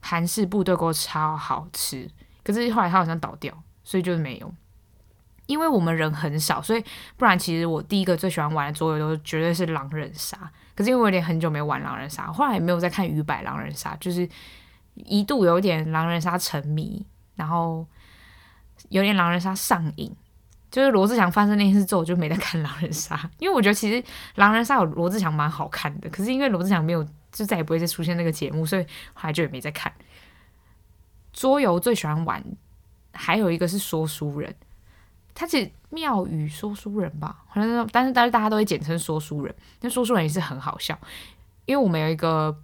[0.00, 2.08] 韩式部队锅超好吃。
[2.44, 4.54] 可是后来它好像倒掉，所以就是没有。
[5.46, 6.84] 因为我们人很少，所以
[7.16, 10.38] 不然其实我第一个最喜欢玩的桌游都绝对是狼人杀。
[10.74, 14.28] 可是因为我有点很久没玩狼人杀，后来也没有再看鱼摆狼人杀，就是
[14.94, 17.86] 一度有点狼人杀沉迷，然后
[18.88, 20.14] 有点狼人杀上瘾。
[20.70, 24.02] 就是罗志祥发生那件事之后，我就没再看狼人杀，因为我觉得其实
[24.34, 26.10] 狼人杀有罗志祥蛮好看的。
[26.10, 28.82] 可是因为罗志祥没有，就再也不会再出现那个节目，所以
[29.12, 29.92] 后来就也没再看。
[31.32, 32.44] 桌游最喜欢玩，
[33.12, 34.52] 还有一个是说书人。
[35.34, 39.54] 他是庙宇说书人吧，好像，但是但是大家都会简称说书人。
[39.80, 40.98] 那说书人也是很好笑，
[41.66, 42.56] 因为我们有一个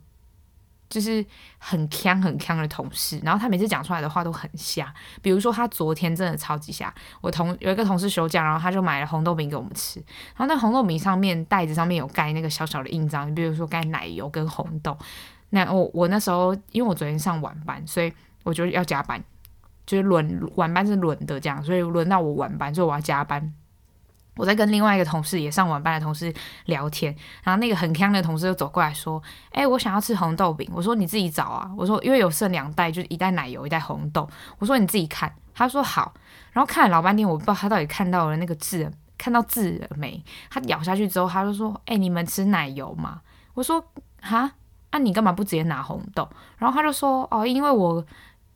[0.89, 1.25] 就是
[1.59, 4.93] 很锵很锵的同事，然后他每次讲出来的话都很瞎。
[5.21, 10.01] 比如说他昨天真的超级瞎，我同有一个同事休假，然后他就买了红豆饼给我们吃，
[10.37, 14.97] 然后那红豆饼上面袋子上面有盖那个小小的印章，你比如说盖奶油跟红豆。
[15.51, 18.13] 那我我那时候因为我昨天上晚班，所以
[18.45, 19.23] 我就要加班。
[19.91, 23.53] 就是轮晚班是轮的这样，所以轮到我晚班，所以我要加班。
[24.37, 26.33] 我在跟另外一个同事也上晚班的同事
[26.67, 27.13] 聊天，
[27.43, 29.21] 然后那个很锵的同事就走过来说
[29.51, 34.31] ：“哎、我想要吃红豆饼。”我说：“你自己找啊。”我说：“因为有剩两袋，就是一袋奶油，一袋红豆。”
[34.61, 36.15] 我说：“你自己看。”他说：“好。”
[36.55, 40.23] 然后看了老半天，我不知道他到底看到了那个字，看到字了没？
[40.49, 43.21] 他咬下去之后，他就说：“哎、你们吃奶油吗？”
[43.55, 43.85] 我说
[44.23, 44.53] ：“哈，
[44.93, 46.27] 那、你干嘛不直接拿红豆？”
[46.57, 48.03] 然后他就说：“哦，因为我。”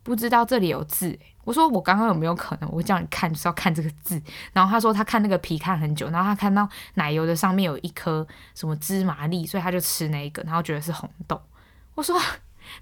[0.05, 2.69] 不知道这里有字，我说我刚刚有没有可能？
[2.71, 4.21] 我叫你看是要看这个字，
[4.53, 11.41] 然后他说他看那个皮看很久，然后他看到奶油的上面有一颗什么芝麻粒，所以他就吃那个，然后觉得是红豆。
[11.95, 12.15] 我说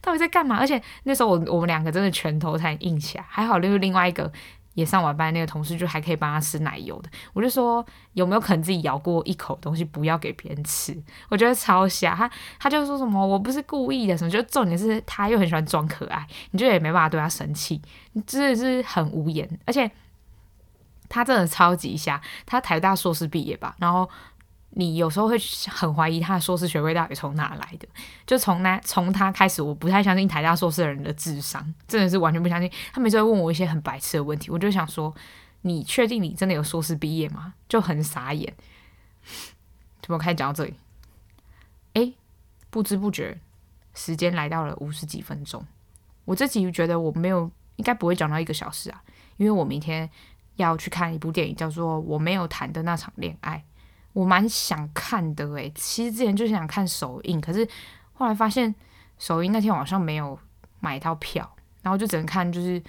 [0.01, 0.57] 到底在干嘛？
[0.57, 4.30] 而且那时候我我们两个真的拳头才硬起来，还好就是另外一个
[4.74, 10.95] 也上晚班那个同事就还可以帮他吃奶油的，我就说有没有可能自己咬过一口东西不要给别人吃？
[11.30, 14.17] 我觉得超瞎，他他就说什么我不是故意的。
[14.17, 17.82] 什么，就重点是他又很喜欢装可爱，你就也没办法对他生气，
[18.13, 19.89] 你真的是很无言，而且
[21.09, 24.09] 他真的超级瞎，他台大硕士毕业吧，然后。
[24.76, 25.38] 你有时候会
[25.69, 27.88] 很怀疑他的硕士学位到底从哪来的？
[28.26, 32.71] 就从那从他开始，我不太相信台大硕士的人的智商，真的是完全不相信。
[32.91, 35.13] 他每次会问我一些很白痴的问题，我就想说：
[35.61, 37.53] 你确定你真的有硕士毕业吗？
[37.69, 38.51] 就很傻眼。
[40.01, 40.74] 怎么开始讲到这里？
[41.93, 42.11] 哎，
[42.71, 43.39] 不知不觉
[43.93, 45.63] 时间来到了五十几分钟。
[46.26, 49.03] 我自己觉得我没有应该不会讲到一个小时啊，
[49.38, 50.09] 因为我明天
[50.55, 53.63] 要去看一部电影，叫做《我没有谈的那场恋爱》。
[54.14, 57.68] 我蛮想看的诶，其实之前就想看首映，可是
[58.14, 58.74] 后来发现
[59.18, 60.38] 首映那天晚上没有
[60.80, 62.82] 买到票，然后就只能看就是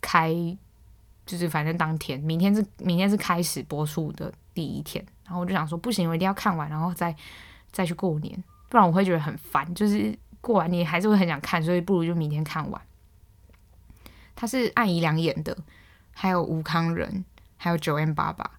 [0.00, 0.34] 开，
[1.24, 7.14] 就是反正当天明天是明天是开始播出的第一天，然后我就想说不行，我一定要看完，然后再
[7.70, 12.82] 再去过年，不然我会觉得很烦，就是过完年还是会很想看，所以不如就明天看完。
[14.34, 15.56] 他是艾怡良演的，
[16.12, 17.24] 还有吴康仁，
[17.56, 18.58] 还有九 M 爸爸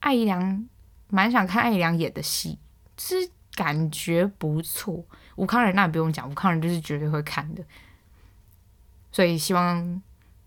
[0.00, 0.66] 艾怡良。
[1.08, 2.58] 蛮想看艾良演的戏，
[2.96, 5.04] 就是感觉不错。
[5.36, 7.64] 吴康仁那不用讲，吴康仁就是绝对会看的。
[9.12, 10.02] 所以希望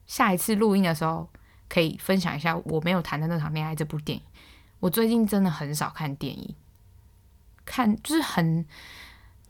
[0.06, 1.30] 下一次录音的时候
[1.68, 4.24] 可以分享一下我没有谈的那场恋爱这部电影。
[4.80, 6.56] 我最近真的很少看电影，
[7.66, 8.66] 看就是很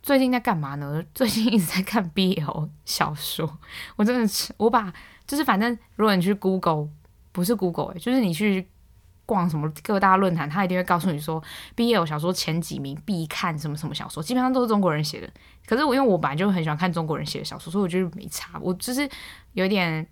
[0.02, 1.04] 最近在干嘛呢？
[1.14, 3.60] 最近一直在看 BL 小说。
[3.96, 4.94] 我真的是我把
[5.26, 6.90] 就是反正如果你去 Google，
[7.32, 8.68] 不是 Google 欸，就是你去。
[9.30, 11.40] 逛什么各大论坛，他一定会告诉你说
[11.76, 15.30] ，BL 小说前几名必看什么什么小说，基本上都是中国人写的。
[15.68, 18.58] 可是我因为我本来就很喜欢看中国人写的小说，所以我觉得没差。
[18.60, 19.08] 我就是
[19.54, 20.08] 有点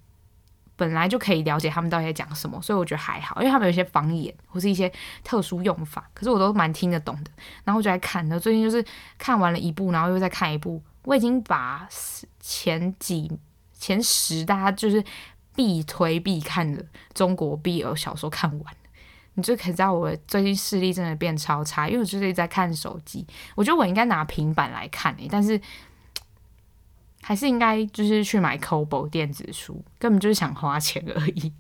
[0.76, 4.91] 本来就可以了解他们到底在讲什么，所以我觉得还好，因为他们有一些方言或是一些
[5.24, 7.32] 特殊用法，可是我都蛮听得懂的。
[7.63, 8.86] 然后我就来看的，最近就是
[9.18, 10.80] 看完了一部，然后又再看一部。
[11.05, 11.88] 我已经把
[12.39, 13.32] 前几
[13.74, 15.03] 前十大家就是
[15.55, 18.76] 必推必看的中国 BL 小说看完。
[19.38, 23.23] 你就可以知道我最近视力真的变超差，因为我就是在看手机。
[23.53, 25.61] 我觉得我应该拿平板来看诶，但是
[27.21, 31.53] 还是应该就是去买 Kobo 电子书，根本就是想花钱而已。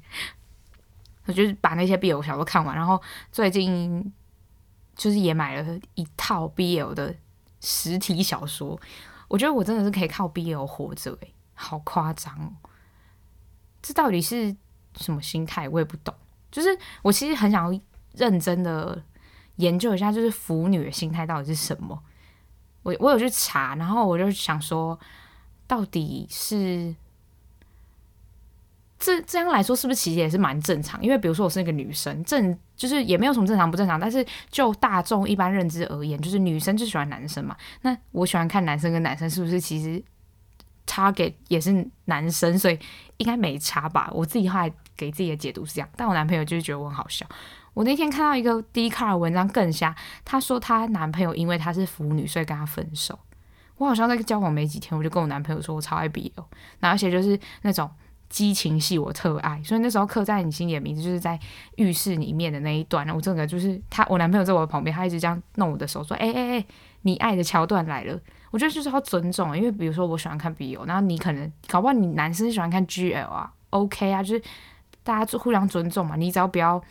[1.25, 2.99] 我就是把那些 BL 小说看完，然后
[3.31, 4.11] 最近
[4.95, 7.15] 就是也买了一套 BL 的
[7.61, 8.79] 实体小说。
[9.27, 12.53] 我觉得我真的是可以靠 BL 活着诶，好夸张哦！
[13.83, 14.55] 这到底是
[14.95, 15.69] 什么心态？
[15.69, 16.15] 我也不懂。
[16.51, 16.69] 就是
[17.01, 17.81] 我其实很想要
[18.13, 19.01] 认真的
[19.57, 22.01] 研究一下，就是腐女的心态到底是什么。
[22.83, 24.97] 我我有去查，然后我就想说，
[25.67, 26.95] 到底是
[28.97, 31.03] 这这样来说，是不是其实也是蛮正常？
[31.03, 37.57] 因为比如说我是一个女生，正就是也没有什么正常不正常，但是就大众一般认知而言，就是女生就喜欢男生嘛。
[37.81, 40.01] 那我喜欢看男生跟男生，是不是其实
[40.85, 42.79] target 也是男生，所以
[43.17, 44.09] 应该没差吧？
[44.13, 44.71] 我自己后来。
[44.97, 47.25] 给自己的解读是这样，但我男朋友就是觉得我很好笑。
[47.73, 49.95] 我那天看到一个 Dcard 的文章更瞎，
[50.25, 53.17] 她说她男朋友因为她是腐女，所以跟她分手。
[53.77, 56.31] 我好像在交往没几天，我就跟我男朋友说我超爱 BL，
[56.79, 57.87] 然后而且就是那种
[58.27, 61.39] 激情戏我特爱，所以那时候刻在你心里的名字就是在
[61.75, 63.07] 浴室里面的那一段。
[63.13, 66.65] 我整个就是他，我男朋友在我旁边，他一直这样弄我的手，说：“哎哎哎，
[67.03, 68.19] 你爱的桥段来了。”
[68.49, 74.43] 我觉得就是要尊重，因为比如说我喜欢看 BL，然后你可能搞不好你男生喜欢看 GL 啊，OK 啊，就是。
[75.07, 76.83] 大家就互相尊重嘛，你只要不要，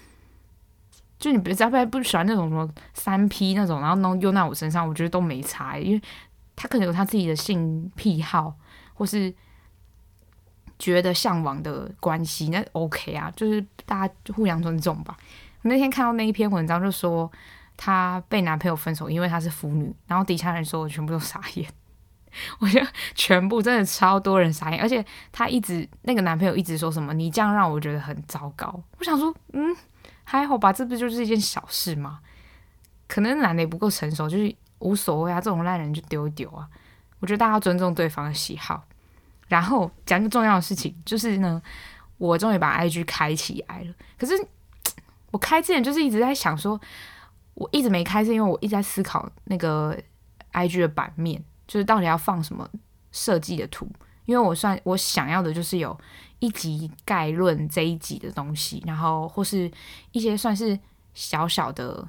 [1.18, 6.00] 就你不只要不要不喜欢那种什么三 P 那种，然后弄用在我身上，我觉得都没差，因为
[6.56, 8.54] 他可能有他自己的性癖好，
[8.94, 9.34] 或是
[10.78, 15.14] 觉得向往的关系，那 OK 啊，就是大家就互相尊重吧。
[15.60, 17.30] 那天看到那一篇文章，就说
[17.76, 21.68] 她被男朋友分手，因为她是腐女，然后底下人说我全部都傻眼。
[22.60, 28.82] 我觉得全部真的超多人傻眼，而且她一直那个男朋友一直说什么，你这样让我觉得很糟糕。
[28.98, 29.76] 我想说，嗯，
[30.24, 32.20] 还好吧，这不就是一件小事吗？
[33.08, 36.68] 可能男的也不够成熟，就是无所谓啊，这种烂人就丢一丢啊。
[37.20, 38.84] 我觉得大家要尊重对方的喜好。
[39.48, 41.62] 然后讲个重要的事情，就是呢，
[42.18, 43.94] 我终于把 IG 开起来了。
[44.18, 44.34] 可是
[45.30, 46.80] 我开之前就是一直在想说，
[47.54, 49.96] 我一直没开，是因为我一直在思考那个
[50.52, 51.44] IG 的版面。
[51.66, 52.68] 就是到底要放什么
[53.12, 53.88] 设计的图？
[54.24, 55.96] 因为我算我想要的就是有
[56.40, 59.70] 一集概论这一集的东西，然后或是
[60.10, 60.78] 一些算是
[61.14, 62.04] 小小的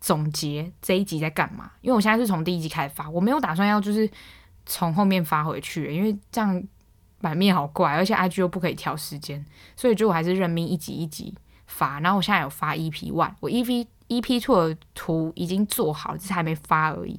[0.00, 1.72] 总结这一集在干嘛？
[1.80, 4.08] 因为我现在是从第一集开始发，我没有打算要就是
[4.66, 6.62] 从后面发回去，因为这样
[7.22, 9.44] 版面好怪，而且 IG 又不可以调时间，
[9.76, 11.34] 所以就我还是认命一集一集
[11.66, 11.98] 发。
[12.00, 17.18] 然后我现在有发 EP One，我 EP EP Two 的图已经做好，只是还没发而已。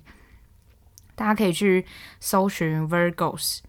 [1.19, 1.85] 大家可以去
[2.21, 3.59] 搜寻 Virgos，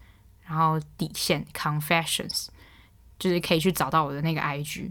[0.45, 2.47] 然后底线 Confessions，
[3.19, 4.89] 就是可以去找到我的那个 IG。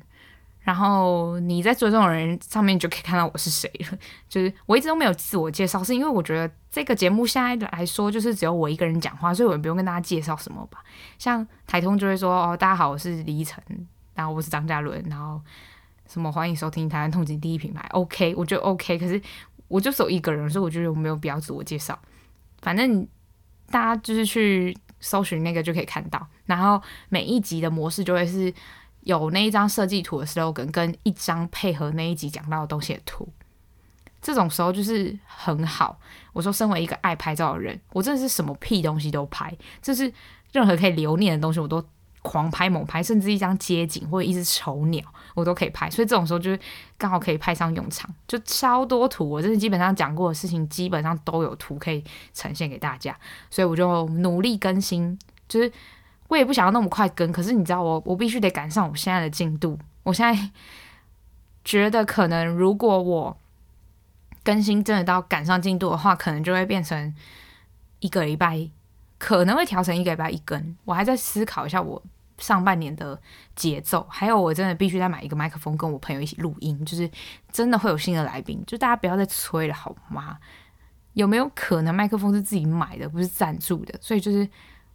[0.61, 3.99] 然后你在追踪的人上面就可以看到我是谁了。
[4.29, 10.85] 就是我一直都没有自我介绍，是因为我觉得这个节目现在来说就是只有我一个人讲话，所以我也不用跟大家介绍什么吧。
[11.19, 13.59] 像台通就会说：“哦，大家好，我是李晨，
[14.13, 15.41] 然后我是张嘉伦，然后
[16.07, 17.81] 什么欢迎收听台湾通勤第一品牌。
[17.93, 18.99] ”OK，我觉得 OK。
[18.99, 19.21] 可是
[19.67, 21.99] 我就只有一个人，所以我觉得我没有必要自我介绍。
[22.63, 23.07] 反正
[23.71, 28.53] 大家就是去搜寻那个就可以看到，然后每一集的模式就会是
[29.03, 33.29] 有那一张设计图的 slogan 跟一张配合那一集讲到的东西的图，
[34.21, 35.99] 这种时候就是很好。
[36.33, 40.13] 我说，身为一个爱拍照的人，我真的是什么屁东西都拍，就是
[40.53, 41.83] 任何可以留念的东西我都
[42.23, 45.03] 狂拍猛拍，甚至一张街景或者一只丑鸟。
[45.35, 46.51] 我都可以拍，所以这种时候就
[46.99, 49.31] 刚好可以派上用场，就超多图。
[49.31, 52.03] 我真的基本上讲过的事情，基本上都有图可以
[52.35, 53.17] 呈现给大家，
[53.49, 55.17] 所以我就努力更新。
[55.49, 55.73] 就是
[56.27, 59.79] 我也不想要那么快更，可是你知道我，我必须得赶上我现在的进度。
[60.03, 60.51] 我现在
[61.65, 63.37] 觉得可能如果我
[64.43, 67.15] 更新真的到赶上进度的话，可能就会变成
[68.01, 68.69] 一个礼拜，
[69.21, 70.77] 可能会调成一个礼拜一更。
[70.85, 72.03] 我还在思考一下我。
[72.39, 73.21] 上半年的
[73.55, 77.07] 节奏，还有我真的必须再买一个麦克风，跟我朋友一起录音，就是
[77.53, 80.39] 真的会有新的来宾，就大家不要再催了好吗？
[81.13, 83.95] 有没有可能麦克风是自己买的，不是赞助的？
[84.01, 84.49] 所以就是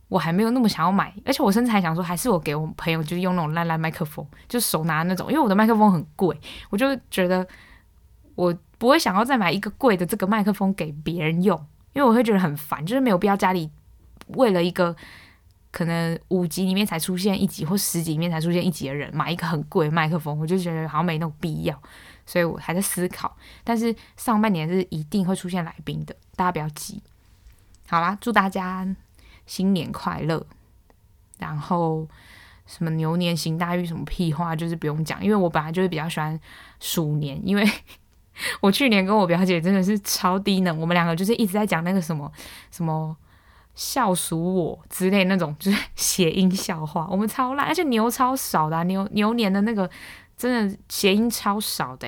[0.08, 6.36] 我还没有那么想要买，而且我甚至还想说，还是我给我朋友就是用那种烂烂麦克风，就手拿那种，因为我的麦克风很贵，
[6.72, 7.48] 我就觉得
[8.34, 11.56] 我不会想要再买一个贵的这个麦克风给别人用，
[11.94, 13.70] 因为我会觉得很烦，就是没有必要家里
[14.28, 14.96] 为了一个。
[15.72, 21.78] 可能五集里面才出现一集，或十集里面才出现一集的人，买一个很贵的麦克风，我就觉得好像没那种必要，
[22.26, 23.36] 所以我还在思考。
[23.62, 27.04] 但是上半年是一定会出现来宾的，大家不要急。
[27.90, 28.88] 好啦，祝大家
[29.46, 30.48] 新年快乐。
[31.40, 32.08] 然后
[32.66, 36.40] 什么牛年行大运，什么屁话就是不用讲，因为我本来就是比较喜欢
[36.80, 37.70] 鼠年，因为
[38.62, 42.32] 我去年跟我表姐真的是超低能，我们两个就是一直在讲那个什么
[42.72, 43.18] 什么。
[43.76, 49.90] 笑属我之类那种 就是谐音笑话，我们超烂，而且牛超少的，牛牛年的那个
[50.36, 52.08] 真的谐音超少的，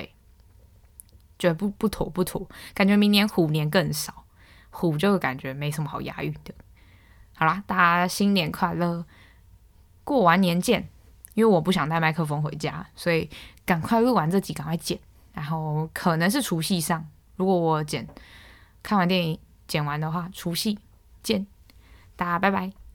[1.38, 4.24] 觉得不不妥不妥，感觉明年虎年更少，
[4.70, 6.52] 虎就感觉没什么好押韵的。
[7.34, 9.04] 好啦，大家新年快乐，
[10.02, 10.88] 过完年见。
[11.34, 13.30] 因为我不想带麦克风回家，所以
[13.64, 14.98] 赶快录完这集，赶快剪，
[15.32, 17.06] 然后可能是除夕上，
[17.36, 18.04] 如果我剪
[18.82, 19.38] 看完电影
[19.68, 20.76] 剪完的话，除夕
[21.22, 21.46] 见。
[22.18, 22.87] 大家拜拜。